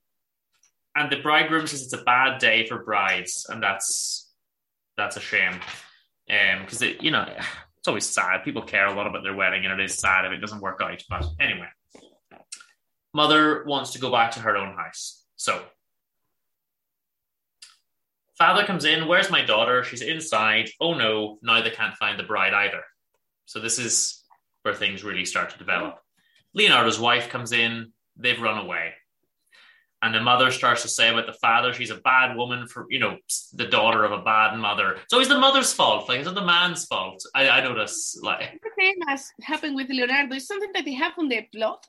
and 0.94 1.10
the 1.10 1.20
bridegroom 1.22 1.66
says 1.66 1.82
it's 1.82 1.92
a 1.94 2.04
bad 2.04 2.38
day 2.38 2.66
for 2.66 2.84
brides, 2.84 3.46
and 3.48 3.62
that's 3.62 4.30
that's 4.96 5.16
a 5.16 5.20
shame. 5.20 5.54
Um, 6.30 6.60
because 6.60 6.82
it, 6.82 7.02
you 7.02 7.10
know, 7.10 7.26
it's 7.78 7.88
always 7.88 8.06
sad. 8.06 8.44
People 8.44 8.62
care 8.62 8.86
a 8.86 8.94
lot 8.94 9.06
about 9.06 9.22
their 9.22 9.34
wedding, 9.34 9.64
and 9.64 9.80
it 9.80 9.84
is 9.84 9.98
sad 9.98 10.26
if 10.26 10.32
it 10.32 10.38
doesn't 10.38 10.60
work 10.60 10.80
out. 10.82 11.02
But 11.08 11.24
anyway, 11.40 11.68
mother 13.14 13.64
wants 13.64 13.92
to 13.92 13.98
go 13.98 14.10
back 14.10 14.32
to 14.32 14.40
her 14.40 14.56
own 14.56 14.76
house. 14.76 15.24
So 15.36 15.62
father 18.36 18.64
comes 18.64 18.84
in. 18.84 19.08
Where's 19.08 19.30
my 19.30 19.44
daughter? 19.44 19.84
She's 19.84 20.02
inside. 20.02 20.68
Oh 20.80 20.94
no! 20.94 21.38
Now 21.42 21.62
they 21.62 21.70
can't 21.70 21.96
find 21.96 22.18
the 22.18 22.24
bride 22.24 22.52
either. 22.52 22.82
So 23.46 23.60
this 23.60 23.78
is 23.78 24.17
where 24.68 24.76
things 24.76 25.02
really 25.02 25.24
start 25.24 25.48
to 25.50 25.58
develop. 25.58 25.98
Leonardo's 26.54 27.00
wife 27.00 27.30
comes 27.30 27.52
in, 27.52 27.90
they've 28.16 28.40
run 28.40 28.58
away. 28.58 28.92
And 30.02 30.14
the 30.14 30.20
mother 30.20 30.50
starts 30.50 30.82
to 30.82 30.88
say 30.88 31.08
about 31.08 31.26
the 31.26 31.32
father, 31.32 31.72
she's 31.72 31.90
a 31.90 31.96
bad 31.96 32.36
woman 32.36 32.68
for, 32.68 32.86
you 32.90 32.98
know, 32.98 33.16
the 33.54 33.66
daughter 33.66 34.04
of 34.04 34.12
a 34.12 34.22
bad 34.22 34.56
mother. 34.58 34.88
So 34.96 35.02
it's 35.02 35.12
always 35.14 35.28
the 35.28 35.38
mother's 35.38 35.72
fault. 35.72 36.08
Like, 36.08 36.18
it's 36.18 36.26
not 36.26 36.34
the 36.34 36.44
man's 36.44 36.84
fault. 36.84 37.24
I, 37.34 37.48
I 37.48 37.60
notice, 37.62 38.20
like. 38.22 38.60
The 38.62 38.70
same 38.78 38.96
as 39.08 39.30
happened 39.42 39.74
with 39.74 39.88
Leonardo. 39.88 40.36
It's 40.36 40.46
something 40.46 40.70
that 40.74 40.84
they 40.84 40.94
have 40.94 41.14
on 41.18 41.28
their 41.28 41.46
plot. 41.52 41.86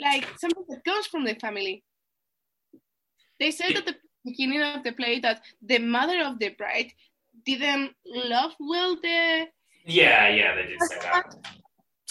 Like, 0.00 0.26
something 0.38 0.64
that 0.68 0.84
comes 0.84 1.06
from 1.06 1.24
the 1.24 1.34
family. 1.36 1.84
They 3.38 3.52
said 3.52 3.76
at 3.76 3.86
the 3.86 3.94
beginning 4.24 4.62
of 4.62 4.82
the 4.82 4.92
play 4.92 5.20
that 5.20 5.40
the 5.62 5.78
mother 5.78 6.20
of 6.24 6.38
the 6.40 6.50
bride 6.50 6.92
didn't 7.46 7.92
love 8.04 8.52
well 8.60 8.96
the. 8.96 9.46
Yeah, 9.86 10.28
yeah, 10.28 10.54
they 10.56 10.66
did 10.66 10.82
say 10.82 10.98
that. 11.00 11.34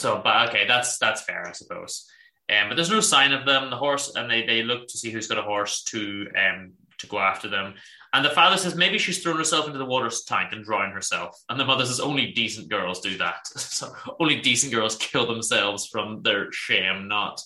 So, 0.02 0.20
but 0.24 0.50
okay, 0.50 0.66
that's 0.68 0.98
that's 0.98 1.22
fair, 1.22 1.48
I 1.48 1.52
suppose. 1.52 2.10
Um, 2.50 2.70
but 2.70 2.76
there's 2.76 2.90
no 2.90 3.02
sign 3.02 3.34
of 3.34 3.46
them. 3.46 3.70
The 3.70 3.78
horse, 3.78 4.14
and 4.16 4.30
they, 4.30 4.44
they 4.46 4.64
look 4.64 4.88
to 4.88 4.98
see 4.98 5.12
who's 5.12 5.28
got 5.28 5.38
a 5.38 5.44
horse 5.44 5.84
to 5.86 6.28
um 6.36 6.74
to 6.98 7.08
go 7.08 7.20
after 7.20 7.48
them. 7.48 7.76
And 8.14 8.26
the 8.26 8.32
father 8.32 8.58
says 8.58 8.76
maybe 8.76 8.98
she's 8.98 9.22
thrown 9.22 9.38
herself 9.38 9.68
into 9.68 9.78
the 9.78 9.86
water 9.86 10.10
tank 10.28 10.54
and 10.54 10.66
drowned 10.66 10.94
herself. 10.94 11.40
And 11.50 11.60
the 11.60 11.66
mother 11.66 11.86
says 11.86 12.00
only 12.00 12.32
decent 12.32 12.68
girls 12.68 13.00
do 13.00 13.16
that. 13.20 13.46
so 13.56 13.94
only 14.20 14.42
decent 14.42 14.74
girls 14.74 14.96
kill 14.96 15.28
themselves 15.28 15.86
from 15.86 16.24
their 16.24 16.52
shame, 16.52 17.08
not 17.08 17.40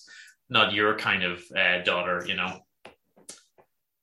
not 0.48 0.72
your 0.72 0.96
kind 0.96 1.24
of 1.24 1.42
uh, 1.54 1.82
daughter, 1.82 2.24
you 2.26 2.36
know. 2.36 2.60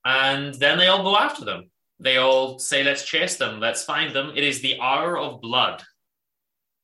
And 0.04 0.54
then 0.54 0.78
they 0.78 0.86
all 0.86 1.02
go 1.02 1.16
after 1.16 1.44
them. 1.44 1.70
They 1.98 2.18
all 2.18 2.60
say, 2.60 2.84
"Let's 2.84 3.04
chase 3.04 3.36
them. 3.36 3.58
Let's 3.58 3.82
find 3.82 4.14
them." 4.14 4.32
It 4.36 4.44
is 4.44 4.60
the 4.60 4.78
hour 4.80 5.18
of 5.18 5.40
blood, 5.40 5.82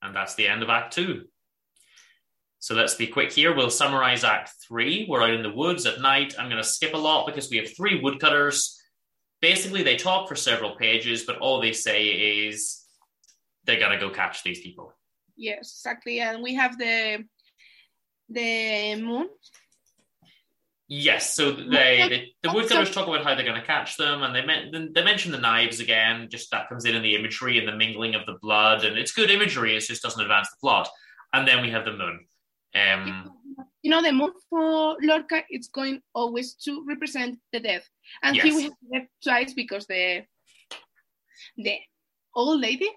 and 0.02 0.16
that's 0.16 0.34
the 0.34 0.48
end 0.48 0.64
of 0.64 0.68
Act 0.68 0.94
Two. 0.94 1.26
So 2.60 2.74
let's 2.74 2.94
be 2.94 3.06
quick 3.06 3.32
here. 3.32 3.56
We'll 3.56 3.70
summarize 3.70 4.22
Act 4.22 4.50
Three. 4.68 5.06
We're 5.08 5.22
out 5.22 5.32
in 5.32 5.42
the 5.42 5.52
woods 5.52 5.86
at 5.86 6.02
night. 6.02 6.34
I'm 6.38 6.50
going 6.50 6.62
to 6.62 6.68
skip 6.68 6.92
a 6.92 6.98
lot 6.98 7.26
because 7.26 7.50
we 7.50 7.56
have 7.56 7.74
three 7.74 7.98
woodcutters. 8.00 8.78
Basically, 9.40 9.82
they 9.82 9.96
talk 9.96 10.28
for 10.28 10.36
several 10.36 10.76
pages, 10.76 11.24
but 11.24 11.38
all 11.38 11.62
they 11.62 11.72
say 11.72 12.04
is 12.48 12.84
they're 13.64 13.80
going 13.80 13.98
to 13.98 14.06
go 14.06 14.10
catch 14.10 14.42
these 14.42 14.60
people. 14.60 14.92
Yes, 15.36 15.80
exactly. 15.80 16.20
And 16.20 16.42
we 16.42 16.54
have 16.54 16.78
the 16.78 17.24
the 18.28 18.96
moon. 18.96 19.28
Yes, 20.86 21.34
so 21.34 21.52
they, 21.52 22.08
they 22.08 22.32
the 22.42 22.50
oh, 22.50 22.54
woodcutters 22.54 22.90
talk 22.90 23.06
about 23.06 23.24
how 23.24 23.34
they're 23.34 23.44
going 23.44 23.60
to 23.60 23.66
catch 23.66 23.96
them, 23.96 24.22
and 24.22 24.34
they 24.34 24.44
men- 24.44 24.90
they 24.92 25.02
mention 25.02 25.32
the 25.32 25.38
knives 25.38 25.80
again. 25.80 26.28
Just 26.30 26.50
that 26.50 26.68
comes 26.68 26.84
in 26.84 26.94
in 26.94 27.02
the 27.02 27.14
imagery 27.16 27.58
and 27.58 27.66
the 27.66 27.76
mingling 27.76 28.14
of 28.14 28.26
the 28.26 28.36
blood, 28.42 28.84
and 28.84 28.98
it's 28.98 29.12
good 29.12 29.30
imagery. 29.30 29.74
It 29.76 29.80
just 29.80 30.02
doesn't 30.02 30.20
advance 30.20 30.50
the 30.50 30.56
plot. 30.60 30.90
And 31.32 31.48
then 31.48 31.62
we 31.62 31.70
have 31.70 31.84
the 31.84 31.92
moon. 31.92 32.26
Um, 32.74 33.32
you 33.82 33.90
know, 33.90 34.02
the 34.02 34.12
moon 34.12 34.32
for 34.48 34.96
Lorca 35.02 35.42
it's 35.48 35.68
going 35.68 36.00
always 36.14 36.54
to 36.64 36.84
represent 36.86 37.38
the 37.52 37.60
death, 37.60 37.88
and 38.22 38.36
yes. 38.36 38.44
here 38.44 38.54
we 38.54 38.62
have 38.64 38.72
death 38.92 39.08
twice 39.22 39.54
because 39.54 39.86
the 39.86 40.22
the 41.56 41.78
old 42.34 42.60
lady. 42.60 42.88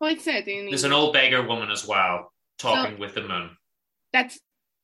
How 0.00 0.08
it's 0.08 0.24
said 0.24 0.48
in 0.48 0.66
There's 0.66 0.84
an 0.84 0.92
old 0.92 1.12
beggar 1.12 1.46
woman 1.46 1.70
as 1.70 1.86
well 1.86 2.32
talking 2.58 2.96
so, 2.96 3.00
with 3.00 3.14
the 3.14 3.22
moon. 3.22 3.50
That's 4.12 4.38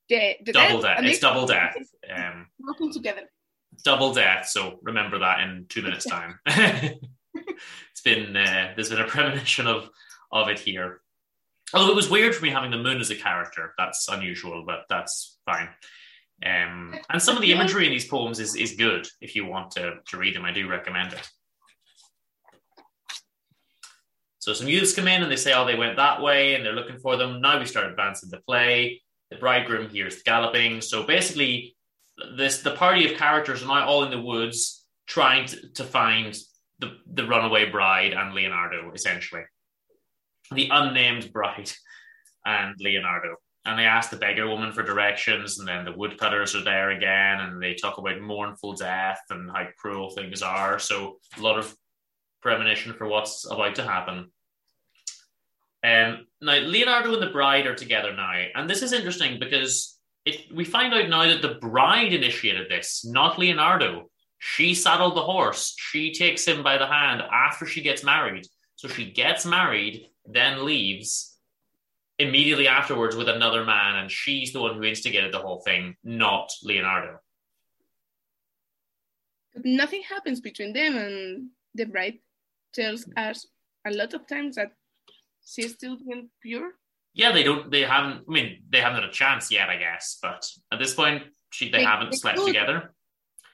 the, 0.08 0.36
the 0.44 0.52
double 0.52 0.80
death. 0.80 0.98
death. 0.98 1.06
It's 1.06 1.18
double 1.18 1.46
death. 1.46 1.76
Um, 2.14 2.46
working 2.58 2.92
together. 2.92 3.22
Double 3.84 4.12
death. 4.12 4.46
So 4.46 4.78
remember 4.82 5.18
that 5.20 5.40
in 5.40 5.66
two 5.68 5.82
minutes' 5.82 6.04
time. 6.04 6.38
it's 6.46 7.00
been 8.04 8.36
uh, 8.36 8.72
there's 8.74 8.90
been 8.90 9.00
a 9.00 9.06
premonition 9.06 9.66
of 9.66 9.88
of 10.32 10.48
it 10.48 10.58
here. 10.58 11.00
Although 11.72 11.92
it 11.92 11.96
was 11.96 12.11
weird 12.11 12.35
for 12.35 12.44
me 12.44 12.50
having 12.50 12.70
the 12.70 12.78
moon 12.78 13.00
as 13.00 13.11
a 13.11 13.16
character. 13.16 13.74
That's 13.78 14.09
unusual, 14.09 14.64
but 14.66 14.87
that's 14.88 15.38
fine. 15.44 15.68
Um, 16.44 16.98
and 17.11 17.22
some 17.22 17.37
of 17.37 17.42
the 17.42 17.52
imagery 17.52 17.87
in 17.87 17.92
these 17.92 18.09
poems 18.09 18.40
is, 18.40 18.56
is 18.56 18.74
good. 18.74 19.06
If 19.20 19.37
you 19.37 19.44
want 19.46 19.72
to, 19.72 19.96
to 20.09 20.16
read 20.16 20.35
them, 20.35 20.44
I 20.44 20.52
do 20.52 20.68
recommend 20.68 21.12
it. 21.12 21.28
So 24.38 24.54
some 24.54 24.68
youths 24.68 24.94
come 24.94 25.06
in 25.06 25.22
and 25.22 25.30
they 25.30 25.37
say, 25.37 25.52
oh, 25.52 25.66
they 25.66 25.76
went 25.76 25.96
that 25.96 26.22
way 26.22 26.54
and 26.54 26.64
they're 26.64 26.72
looking 26.72 26.98
for 26.98 27.16
them. 27.16 27.40
Now 27.40 27.59
we 27.59 27.66
start 27.66 27.90
advancing 27.90 28.30
the 28.30 28.40
play. 28.40 29.02
The 29.30 29.37
bridegroom 29.37 29.90
hears 29.90 30.16
the 30.16 30.22
galloping. 30.24 30.80
So 30.80 31.04
basically, 31.04 31.76
this 32.37 32.62
the 32.62 32.72
party 32.72 33.11
of 33.11 33.18
characters 33.18 33.62
are 33.62 33.66
now 33.66 33.87
all 33.87 34.02
in 34.02 34.11
the 34.11 34.20
woods 34.20 34.85
trying 35.06 35.46
to, 35.46 35.68
to 35.74 35.85
find 35.85 36.35
the, 36.78 36.96
the 37.12 37.26
runaway 37.26 37.70
bride 37.70 38.14
and 38.14 38.35
Leonardo, 38.35 38.90
essentially 38.92 39.42
the 40.52 40.68
unnamed 40.70 41.32
bride 41.32 41.70
and 42.44 42.74
Leonardo. 42.80 43.36
And 43.64 43.78
they 43.78 43.84
ask 43.84 44.10
the 44.10 44.16
beggar 44.16 44.48
woman 44.48 44.72
for 44.72 44.82
directions, 44.82 45.58
and 45.58 45.68
then 45.68 45.84
the 45.84 45.92
woodcutters 45.92 46.54
are 46.54 46.64
there 46.64 46.90
again, 46.90 47.40
and 47.40 47.62
they 47.62 47.74
talk 47.74 47.98
about 47.98 48.20
mournful 48.20 48.72
death 48.72 49.20
and 49.28 49.50
how 49.50 49.66
cruel 49.76 50.10
things 50.10 50.40
are. 50.42 50.78
So 50.78 51.18
a 51.38 51.42
lot 51.42 51.58
of 51.58 51.74
premonition 52.40 52.94
for 52.94 53.06
what's 53.06 53.44
about 53.50 53.74
to 53.74 53.82
happen. 53.82 54.32
Um, 55.84 56.26
now 56.40 56.58
Leonardo 56.58 57.12
and 57.12 57.22
the 57.22 57.26
bride 57.30 57.66
are 57.66 57.74
together 57.74 58.14
now, 58.14 58.32
and 58.54 58.68
this 58.68 58.82
is 58.82 58.92
interesting 58.92 59.38
because 59.38 59.98
we 60.54 60.64
find 60.64 60.92
out 60.92 61.08
now 61.08 61.26
that 61.26 61.42
the 61.42 61.58
bride 61.60 62.12
initiated 62.12 62.70
this, 62.70 63.04
not 63.04 63.38
Leonardo. 63.38 64.10
She 64.38 64.74
saddled 64.74 65.16
the 65.16 65.22
horse. 65.22 65.74
She 65.78 66.14
takes 66.14 66.46
him 66.46 66.62
by 66.62 66.78
the 66.78 66.86
hand 66.86 67.22
after 67.30 67.66
she 67.66 67.82
gets 67.82 68.02
married. 68.02 68.46
So 68.76 68.88
she 68.88 69.10
gets 69.10 69.44
married, 69.44 70.06
then 70.26 70.64
leaves 70.64 71.37
immediately 72.18 72.68
afterwards 72.68 73.16
with 73.16 73.28
another 73.28 73.64
man, 73.64 73.96
and 73.96 74.11
she's 74.11 74.52
the 74.52 74.61
one 74.61 74.76
who 74.76 74.85
instigated 74.85 75.33
the 75.33 75.38
whole 75.38 75.61
thing, 75.61 75.96
not 76.04 76.50
Leonardo. 76.62 77.18
Nothing 79.64 80.02
happens 80.02 80.40
between 80.40 80.72
them, 80.72 80.96
and 80.96 81.48
the 81.74 81.85
bride 81.85 82.18
tells 82.72 83.09
us 83.16 83.46
a 83.87 83.90
lot 83.90 84.14
of 84.14 84.26
times 84.26 84.56
that 84.56 84.72
she's 85.44 85.72
still 85.72 85.96
being 85.96 86.30
pure. 86.42 86.72
Yeah, 87.14 87.33
they 87.33 87.42
don't. 87.42 87.70
They 87.70 87.83
haven't. 87.83 88.24
I 88.28 88.33
mean, 88.33 88.62
they 88.68 88.80
haven't 88.80 89.00
had 89.02 89.11
a 89.11 89.12
chance 89.12 89.50
yet, 89.50 89.68
I 89.68 89.76
guess. 89.76 90.18
But 90.22 90.46
at 90.72 90.78
this 90.78 90.94
point, 90.94 91.24
she 91.50 91.70
they, 91.70 91.78
they 91.78 91.85
haven't 91.85 92.12
they 92.12 92.16
slept 92.16 92.38
could. 92.38 92.46
together. 92.46 92.94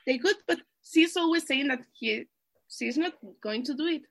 They 0.06 0.18
could, 0.18 0.36
but 0.46 0.58
she's 0.84 1.16
always 1.16 1.46
saying 1.46 1.68
that 1.68 1.80
he 1.98 2.26
she's 2.68 2.98
not 2.98 3.14
going 3.42 3.64
to 3.64 3.74
do 3.74 3.86
it. 3.86 4.02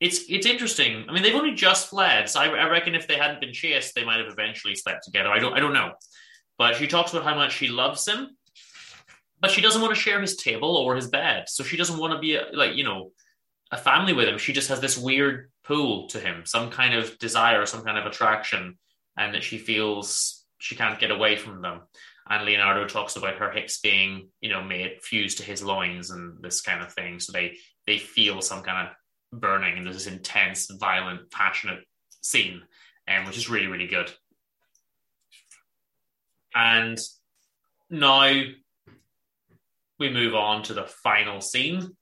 It's 0.00 0.24
it's 0.28 0.46
interesting. 0.46 1.06
I 1.08 1.12
mean, 1.12 1.22
they've 1.22 1.34
only 1.34 1.54
just 1.54 1.88
fled, 1.88 2.28
so 2.28 2.40
I, 2.40 2.46
I 2.48 2.68
reckon 2.68 2.94
if 2.94 3.06
they 3.06 3.16
hadn't 3.16 3.40
been 3.40 3.52
chased, 3.52 3.94
they 3.94 4.04
might 4.04 4.18
have 4.18 4.30
eventually 4.30 4.74
slept 4.74 5.04
together. 5.04 5.28
I 5.28 5.38
don't 5.38 5.54
I 5.54 5.60
don't 5.60 5.72
know. 5.72 5.92
But 6.58 6.76
she 6.76 6.86
talks 6.86 7.12
about 7.12 7.24
how 7.24 7.34
much 7.34 7.52
she 7.52 7.68
loves 7.68 8.06
him, 8.06 8.36
but 9.40 9.50
she 9.50 9.60
doesn't 9.60 9.80
want 9.80 9.94
to 9.94 10.00
share 10.00 10.20
his 10.20 10.36
table 10.36 10.76
or 10.76 10.94
his 10.94 11.08
bed. 11.08 11.44
So 11.48 11.64
she 11.64 11.76
doesn't 11.76 11.98
want 11.98 12.12
to 12.12 12.18
be 12.18 12.36
a, 12.36 12.46
like 12.52 12.74
you 12.74 12.84
know 12.84 13.12
a 13.70 13.76
family 13.76 14.12
with 14.12 14.28
him. 14.28 14.38
She 14.38 14.52
just 14.52 14.68
has 14.68 14.80
this 14.80 14.98
weird 14.98 15.50
pull 15.64 16.08
to 16.08 16.20
him, 16.20 16.42
some 16.44 16.70
kind 16.70 16.94
of 16.94 17.18
desire, 17.18 17.64
some 17.66 17.84
kind 17.84 17.98
of 17.98 18.06
attraction, 18.06 18.78
and 19.16 19.34
that 19.34 19.42
she 19.42 19.58
feels 19.58 20.44
she 20.58 20.76
can't 20.76 20.98
get 20.98 21.10
away 21.10 21.36
from 21.36 21.62
them. 21.62 21.82
And 22.28 22.46
Leonardo 22.46 22.86
talks 22.86 23.16
about 23.16 23.36
her 23.36 23.50
hips 23.50 23.80
being, 23.80 24.28
you 24.40 24.48
know, 24.48 24.62
made 24.62 25.02
fused 25.02 25.38
to 25.38 25.44
his 25.44 25.62
loins 25.62 26.10
and 26.10 26.42
this 26.42 26.62
kind 26.62 26.82
of 26.82 26.92
thing. 26.92 27.20
So 27.20 27.32
they 27.32 27.56
they 27.86 27.98
feel 27.98 28.40
some 28.40 28.62
kind 28.62 28.88
of 28.88 28.94
burning, 29.40 29.76
and 29.76 29.86
there's 29.86 30.04
this 30.04 30.12
intense, 30.12 30.70
violent, 30.70 31.30
passionate 31.30 31.84
scene, 32.20 32.62
and 33.06 33.20
um, 33.20 33.26
which 33.26 33.36
is 33.36 33.50
really, 33.50 33.66
really 33.66 33.86
good. 33.86 34.12
And 36.54 36.98
now 37.90 38.42
we 39.98 40.10
move 40.10 40.34
on 40.34 40.62
to 40.64 40.74
the 40.74 40.84
final 40.84 41.40
scene, 41.40 41.96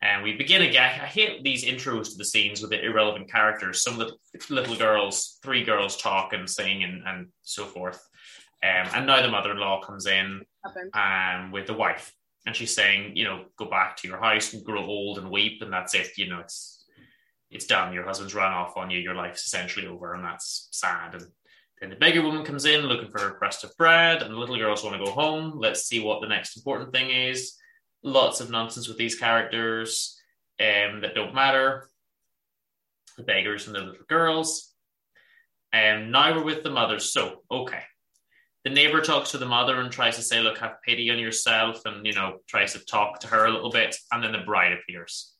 and 0.00 0.22
we 0.22 0.36
begin 0.36 0.62
again. 0.62 1.00
I 1.00 1.06
hate 1.06 1.42
these 1.42 1.64
intros 1.64 2.10
to 2.10 2.18
the 2.18 2.24
scenes 2.24 2.60
with 2.60 2.70
the 2.70 2.84
irrelevant 2.84 3.30
characters. 3.30 3.82
Some 3.82 4.00
of 4.00 4.08
the 4.08 4.14
little 4.54 4.76
girls, 4.76 5.38
three 5.42 5.64
girls 5.64 5.96
talk 5.96 6.32
and 6.32 6.48
sing 6.48 6.84
and, 6.84 7.02
and 7.06 7.28
so 7.42 7.64
forth. 7.64 8.00
Um, 8.62 8.88
and 8.94 9.06
now 9.06 9.22
the 9.22 9.28
mother 9.28 9.52
in 9.52 9.58
law 9.58 9.80
comes 9.80 10.06
in 10.06 10.42
um, 10.94 11.52
with 11.52 11.66
the 11.66 11.74
wife. 11.74 12.12
And 12.48 12.56
she's 12.56 12.74
saying, 12.74 13.14
you 13.14 13.24
know, 13.24 13.44
go 13.58 13.66
back 13.66 13.98
to 13.98 14.08
your 14.08 14.18
house 14.18 14.54
and 14.54 14.64
grow 14.64 14.82
old 14.82 15.18
and 15.18 15.30
weep. 15.30 15.60
And 15.60 15.70
that's 15.70 15.94
it. 15.94 16.16
You 16.16 16.30
know, 16.30 16.40
it's 16.40 16.86
it's 17.50 17.66
done. 17.66 17.92
Your 17.92 18.04
husband's 18.04 18.34
run 18.34 18.52
off 18.52 18.78
on 18.78 18.90
you. 18.90 18.98
Your 18.98 19.14
life's 19.14 19.44
essentially 19.44 19.86
over. 19.86 20.14
And 20.14 20.24
that's 20.24 20.68
sad. 20.70 21.14
And 21.14 21.26
then 21.80 21.90
the 21.90 21.96
beggar 21.96 22.22
woman 22.22 22.44
comes 22.44 22.64
in 22.64 22.86
looking 22.86 23.10
for 23.10 23.28
a 23.28 23.34
crust 23.34 23.64
of 23.64 23.76
bread. 23.76 24.22
And 24.22 24.32
the 24.32 24.38
little 24.38 24.56
girls 24.56 24.82
want 24.82 24.96
to 24.96 25.04
go 25.04 25.10
home. 25.10 25.58
Let's 25.58 25.84
see 25.84 26.00
what 26.00 26.22
the 26.22 26.26
next 26.26 26.56
important 26.56 26.92
thing 26.92 27.10
is 27.10 27.58
lots 28.02 28.40
of 28.40 28.50
nonsense 28.50 28.88
with 28.88 28.96
these 28.96 29.14
characters 29.14 30.20
um, 30.60 31.00
that 31.02 31.14
don't 31.14 31.34
matter. 31.34 31.88
The 33.16 33.24
beggars 33.24 33.66
and 33.66 33.76
the 33.76 33.80
little 33.80 34.06
girls. 34.08 34.72
And 35.72 36.04
um, 36.04 36.10
now 36.12 36.34
we're 36.34 36.44
with 36.44 36.62
the 36.62 36.70
mothers. 36.70 37.12
So, 37.12 37.42
okay. 37.50 37.82
The 38.64 38.70
neighbor 38.70 39.00
talks 39.00 39.30
to 39.30 39.38
the 39.38 39.46
mother 39.46 39.80
and 39.80 39.90
tries 39.90 40.16
to 40.16 40.22
say, 40.22 40.40
Look, 40.40 40.58
have 40.58 40.82
pity 40.84 41.10
on 41.10 41.18
yourself, 41.18 41.82
and, 41.84 42.04
you 42.04 42.12
know, 42.12 42.38
tries 42.46 42.72
to 42.72 42.84
talk 42.84 43.20
to 43.20 43.28
her 43.28 43.46
a 43.46 43.50
little 43.50 43.70
bit. 43.70 43.96
And 44.12 44.22
then 44.22 44.32
the 44.32 44.38
bride 44.38 44.72
appears. 44.72 45.32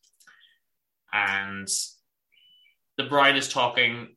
And 1.13 1.69
the 2.99 3.05
bride 3.05 3.37
is 3.37 3.49
talking. 3.49 4.09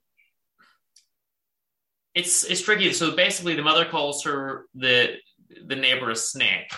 It's 2.14 2.44
it's 2.44 2.62
tricky. 2.62 2.92
So 2.92 3.16
basically, 3.16 3.56
the 3.56 3.62
mother 3.62 3.86
calls 3.86 4.24
her 4.26 4.66
the 4.76 5.16
the 5.66 5.76
neighbor 5.76 6.10
a 6.10 6.16
snake, 6.16 6.74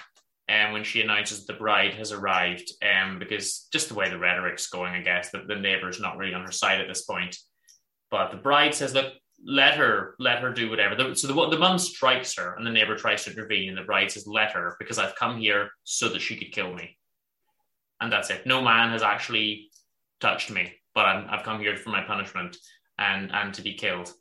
and 0.48 0.68
um, 0.68 0.74
when 0.74 0.84
she 0.84 1.02
announces 1.02 1.46
the 1.46 1.54
bride 1.54 1.96
has 1.96 2.12
arrived, 2.12 2.72
um, 2.84 3.18
because 3.18 3.68
just 3.72 3.90
the 3.90 3.96
way 3.96 4.10
the 4.10 4.20
rhetoric's 4.20 4.68
going, 4.68 4.94
I 4.94 5.02
guess 5.02 5.32
that 5.32 5.48
the 5.48 5.56
neighbor's 5.56 6.00
not 6.00 6.18
really 6.18 6.34
on 6.34 6.46
her 6.46 6.52
side 6.52 6.82
at 6.82 6.88
this 6.88 7.04
point. 7.04 7.38
But 8.12 8.30
the 8.30 8.38
bride 8.38 8.76
says, 8.76 8.94
"Look, 8.94 9.14
let 9.46 9.76
her, 9.76 10.16
let 10.20 10.40
her 10.40 10.52
do 10.52 10.70
whatever." 10.70 10.96
The, 10.96 11.16
so 11.16 11.28
the 11.28 11.50
the 11.50 11.58
mum 11.58 11.78
strikes 11.78 12.36
her, 12.36 12.56
and 12.56 12.66
the 12.66 12.72
neighbor 12.72 12.96
tries 12.96 13.24
to 13.26 13.32
intervene, 13.32 13.70
and 13.70 13.78
the 13.78 13.84
bride 13.84 14.12
says, 14.12 14.28
"Let 14.28 14.52
her, 14.52 14.76
because 14.80 15.00
I've 15.00 15.16
come 15.16 15.40
here 15.40 15.72
so 15.84 16.10
that 16.10 16.22
she 16.22 16.38
could 16.38 16.52
kill 16.52 16.74
me." 16.74 16.98
And 18.02 18.12
that's 18.12 18.30
it. 18.30 18.46
No 18.46 18.62
man 18.62 18.92
has 18.92 19.04
actually 19.04 19.70
touched 20.20 20.52
me, 20.52 20.74
but 20.94 21.06
i 21.06 21.26
have 21.30 21.44
come 21.44 21.60
here 21.60 21.78
for 21.78 21.90
my 21.90 22.02
punishment 22.04 22.58
and 22.98 23.32
and 23.32 23.54
to 23.54 23.62
be 23.62 23.74
killed. 23.74 24.12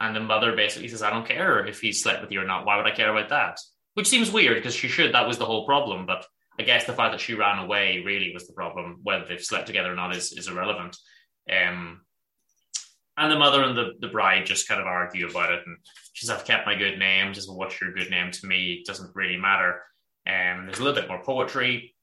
And 0.00 0.16
the 0.16 0.20
mother 0.20 0.56
basically 0.56 0.88
says, 0.88 1.02
"I 1.02 1.10
don't 1.10 1.26
care 1.26 1.64
if 1.66 1.80
he 1.80 1.92
slept 1.92 2.22
with 2.22 2.32
you 2.32 2.40
or 2.40 2.46
not. 2.46 2.66
Why 2.66 2.76
would 2.76 2.86
I 2.86 2.94
care 2.94 3.10
about 3.10 3.30
that?" 3.30 3.58
which 3.94 4.08
seems 4.08 4.30
weird 4.30 4.56
because 4.56 4.74
she 4.74 4.88
should. 4.88 5.14
That 5.14 5.26
was 5.26 5.38
the 5.38 5.44
whole 5.44 5.66
problem. 5.66 6.06
But 6.06 6.24
I 6.58 6.62
guess 6.62 6.84
the 6.84 6.92
fact 6.92 7.12
that 7.12 7.20
she 7.20 7.34
ran 7.34 7.58
away 7.58 8.02
really 8.04 8.32
was 8.32 8.46
the 8.46 8.54
problem. 8.54 9.00
Whether 9.02 9.26
they've 9.26 9.42
slept 9.42 9.66
together 9.66 9.92
or 9.92 9.96
not 9.96 10.16
is, 10.16 10.32
is 10.32 10.48
irrelevant. 10.48 10.96
Um, 11.50 12.02
and 13.16 13.30
the 13.30 13.38
mother 13.38 13.62
and 13.62 13.76
the, 13.76 13.92
the 14.00 14.08
bride 14.08 14.46
just 14.46 14.68
kind 14.68 14.80
of 14.80 14.86
argue 14.86 15.28
about 15.28 15.52
it. 15.52 15.60
And 15.66 15.76
she 16.12 16.26
says, 16.26 16.36
I've 16.36 16.46
kept 16.46 16.66
my 16.66 16.74
good 16.74 16.98
name. 16.98 17.32
Just 17.34 17.52
what's 17.52 17.80
your 17.80 17.92
good 17.92 18.10
name 18.10 18.30
to 18.30 18.46
me? 18.46 18.74
It 18.74 18.86
doesn't 18.86 19.14
really 19.14 19.36
matter. 19.36 19.82
Um, 20.26 20.66
there's 20.66 20.78
a 20.78 20.84
little 20.84 21.00
bit 21.00 21.08
more 21.08 21.22
poetry. 21.22 21.94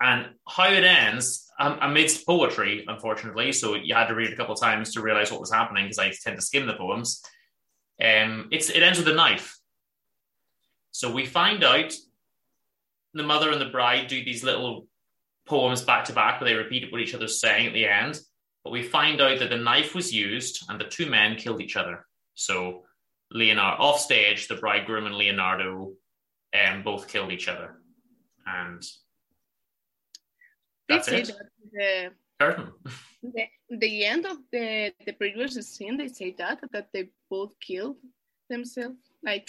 And 0.00 0.30
how 0.46 0.70
it 0.70 0.84
ends 0.84 1.50
um, 1.58 1.78
amidst 1.80 2.26
poetry, 2.26 2.84
unfortunately. 2.86 3.52
So 3.52 3.74
you 3.74 3.94
had 3.94 4.08
to 4.08 4.14
read 4.14 4.28
it 4.28 4.34
a 4.34 4.36
couple 4.36 4.54
of 4.54 4.60
times 4.60 4.92
to 4.92 5.00
realize 5.00 5.30
what 5.30 5.40
was 5.40 5.52
happening 5.52 5.84
because 5.84 5.98
I 5.98 6.12
tend 6.22 6.36
to 6.36 6.42
skim 6.42 6.66
the 6.66 6.74
poems. 6.74 7.22
Um, 8.02 8.48
it's, 8.50 8.68
it 8.68 8.82
ends 8.82 8.98
with 8.98 9.08
a 9.08 9.14
knife. 9.14 9.56
So 10.90 11.12
we 11.12 11.26
find 11.26 11.62
out 11.62 11.94
the 13.14 13.22
mother 13.22 13.52
and 13.52 13.60
the 13.60 13.66
bride 13.66 14.08
do 14.08 14.22
these 14.24 14.42
little 14.42 14.86
poems 15.46 15.82
back 15.82 16.06
to 16.06 16.12
back 16.12 16.40
where 16.40 16.50
they 16.50 16.56
repeat 16.56 16.90
what 16.90 17.00
each 17.00 17.14
other's 17.14 17.40
saying 17.40 17.68
at 17.68 17.72
the 17.72 17.86
end. 17.86 18.18
But 18.66 18.72
we 18.72 18.82
find 18.82 19.20
out 19.20 19.38
that 19.38 19.50
the 19.50 19.56
knife 19.56 19.94
was 19.94 20.12
used 20.12 20.64
and 20.68 20.80
the 20.80 20.86
two 20.86 21.06
men 21.06 21.36
killed 21.36 21.60
each 21.60 21.76
other. 21.76 22.04
So 22.34 22.82
Leonardo 23.30 23.80
off 23.80 24.00
stage, 24.00 24.48
the 24.48 24.56
bridegroom 24.56 25.06
and 25.06 25.14
Leonardo 25.14 25.92
um, 26.52 26.82
both 26.82 27.06
killed 27.06 27.30
each 27.30 27.46
other. 27.46 27.78
And 28.44 28.82
that's 30.88 31.06
it. 31.06 31.28
That 31.28 31.36
the, 31.72 32.10
Curtain. 32.40 32.72
The, 33.22 33.44
the 33.70 34.04
end 34.04 34.26
of 34.26 34.38
the, 34.50 34.92
the 35.06 35.12
previous 35.12 35.54
scene, 35.68 35.96
they 35.96 36.08
say 36.08 36.34
that, 36.36 36.58
that 36.72 36.88
they 36.92 37.10
both 37.30 37.52
killed 37.60 37.98
themselves. 38.50 38.98
Like 39.22 39.48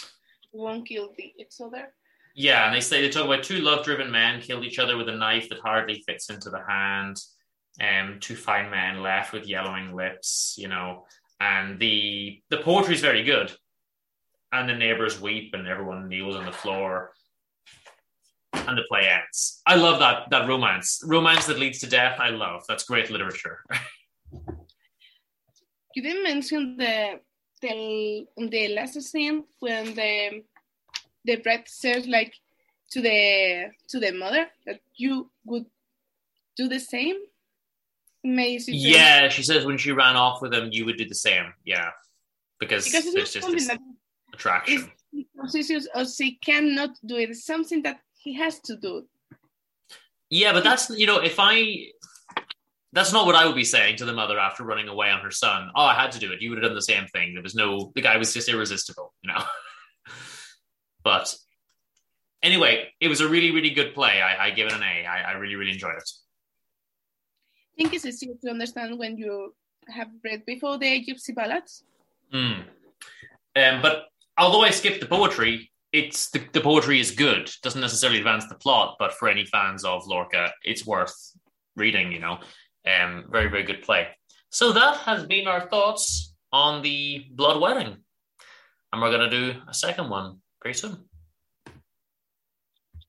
one 0.52 0.86
killed 0.86 1.16
the 1.18 1.34
each 1.40 1.56
other. 1.60 1.92
Yeah, 2.36 2.68
and 2.68 2.76
they 2.76 2.82
say 2.82 3.02
they 3.02 3.10
talk 3.10 3.26
about 3.26 3.44
two 3.44 3.62
love-driven 3.62 4.12
men 4.12 4.42
killed 4.42 4.64
each 4.64 4.78
other 4.78 4.96
with 4.96 5.10
a 5.10 5.16
knife 5.16 5.50
that 5.50 5.58
hardly 5.58 6.04
fits 6.08 6.30
into 6.30 6.52
the 6.52 6.62
hand. 6.70 7.20
Um, 7.80 8.18
two 8.20 8.36
fine 8.36 8.72
men 8.72 9.02
left 9.04 9.34
with 9.34 9.48
yellowing 9.48 9.96
lips, 9.96 10.56
you 10.58 10.68
know, 10.68 11.06
and 11.40 11.80
the 11.80 12.42
the 12.50 12.58
poetry 12.58 12.96
is 12.96 13.02
very 13.02 13.24
good. 13.24 13.52
And 14.52 14.70
the 14.70 14.76
neighbors 14.76 15.20
weep, 15.20 15.54
and 15.54 15.68
everyone 15.68 16.08
kneels 16.08 16.36
on 16.38 16.46
the 16.46 16.54
floor, 16.54 17.12
and 18.54 18.78
the 18.78 18.84
play 18.90 19.10
ends. 19.10 19.62
I 19.68 19.76
love 19.76 20.00
that 20.00 20.30
that 20.32 20.48
romance, 20.48 21.02
romance 21.06 21.46
that 21.48 21.60
leads 21.60 21.80
to 21.80 21.88
death. 21.88 22.20
I 22.20 22.30
love 22.30 22.64
that's 22.68 22.86
great 22.86 23.12
literature. 23.12 23.60
you 25.96 26.02
didn't 26.02 26.24
mention 26.24 26.78
the 26.78 27.20
the 27.62 28.26
the 28.38 28.68
last 28.70 29.02
scene 29.02 29.44
when 29.60 29.94
the 29.96 30.44
the 31.26 31.36
bride 31.38 31.68
says 31.68 32.08
like 32.08 32.34
to 32.92 33.02
the 33.02 33.72
to 33.90 34.00
the 34.00 34.12
mother 34.12 34.48
that 34.66 34.80
you 34.96 35.30
would 35.46 35.66
do 36.56 36.68
the 36.68 36.80
same 36.80 37.18
yeah 38.74 39.28
she 39.30 39.44
says 39.44 39.66
when 39.66 39.78
she 39.78 39.92
ran 39.92 40.16
off 40.16 40.42
with 40.42 40.54
him 40.54 40.70
you 40.72 40.86
would 40.86 40.98
do 40.98 41.08
the 41.08 41.16
same 41.16 41.54
yeah 41.66 41.90
because, 42.60 42.86
because 42.86 43.14
there's 43.14 43.34
just 43.34 43.52
this 43.52 43.70
attraction 44.34 44.92
or 45.96 46.06
she 46.06 46.36
cannot 46.36 46.90
do 47.06 47.16
it 47.16 47.30
it's 47.30 47.46
something 47.46 47.82
that 47.84 48.00
he 48.18 48.34
has 48.34 48.60
to 48.60 48.76
do 48.76 49.08
yeah 50.30 50.52
but 50.52 50.64
that's 50.64 50.90
you 50.90 51.08
know 51.08 51.20
if 51.20 51.36
i 51.40 51.88
that's 52.94 53.14
not 53.14 53.26
what 53.26 53.36
I 53.36 53.46
would 53.46 53.56
be 53.56 53.64
saying 53.64 53.98
to 53.98 54.06
the 54.06 54.14
mother 54.14 54.40
after 54.40 54.64
running 54.64 54.88
away 54.88 55.10
on 55.10 55.20
her 55.22 55.32
son. 55.32 55.70
Oh, 55.76 55.84
I 55.84 55.94
had 55.94 56.14
to 56.14 56.20
do 56.20 56.32
it. 56.32 56.42
You 56.42 56.50
would 56.50 56.58
have 56.58 56.70
done 56.70 56.76
the 56.76 56.82
same 56.82 57.06
thing. 57.08 57.34
There 57.34 57.44
was 57.44 57.54
no, 57.54 57.92
the 57.94 58.02
guy 58.02 58.18
was 58.18 58.34
just 58.34 58.50
irresistible, 58.50 59.14
you 59.22 59.32
know. 59.32 59.44
but 61.04 61.36
anyway, 62.42 62.88
it 63.00 63.08
was 63.08 63.22
a 63.22 63.28
really, 63.28 63.52
really 63.52 63.72
good 63.72 63.94
play. 63.94 64.22
I, 64.22 64.48
I 64.48 64.50
give 64.52 64.68
it 64.68 64.74
an 64.74 64.84
A. 64.84 65.06
I, 65.06 65.22
I 65.22 65.32
really, 65.34 65.56
really 65.56 65.74
enjoyed 65.74 65.96
it. 65.96 66.10
Think 67.78 67.94
it's 67.94 68.06
easier 68.06 68.34
to 68.44 68.50
understand 68.50 68.98
when 68.98 69.18
you 69.18 69.54
have 69.88 70.10
read 70.24 70.46
before 70.46 70.78
the 70.78 71.06
Gypsy 71.06 71.34
Ballads. 71.34 71.84
Mm. 72.34 72.64
Um, 73.56 73.82
but 73.82 74.06
although 74.38 74.62
I 74.62 74.72
skipped 74.72 75.00
the 75.00 75.06
poetry, 75.06 75.72
it's 75.92 76.30
the, 76.30 76.42
the 76.54 76.62
poetry 76.62 77.00
is 77.00 77.12
good. 77.12 77.50
Doesn't 77.64 77.82
necessarily 77.82 78.20
advance 78.20 78.48
the 78.48 78.56
plot, 78.56 78.96
but 79.00 79.14
for 79.14 79.30
any 79.30 79.46
fans 79.46 79.86
of 79.86 80.06
Lorca, 80.08 80.52
it's 80.64 80.86
worth 80.86 81.16
reading. 81.76 82.12
You 82.12 82.20
know, 82.20 82.40
um, 82.86 83.26
very 83.30 83.50
very 83.50 83.64
good 83.64 83.82
play. 83.82 84.08
So 84.50 84.72
that 84.74 84.98
has 84.98 85.26
been 85.26 85.48
our 85.48 85.70
thoughts 85.70 86.34
on 86.52 86.82
the 86.82 87.26
Blood 87.32 87.62
Wedding, 87.62 87.98
and 88.92 89.02
we're 89.02 89.12
gonna 89.12 89.30
do 89.30 89.56
a 89.68 89.74
second 89.74 90.10
one 90.10 90.42
very 90.64 90.74
soon. 90.74 91.07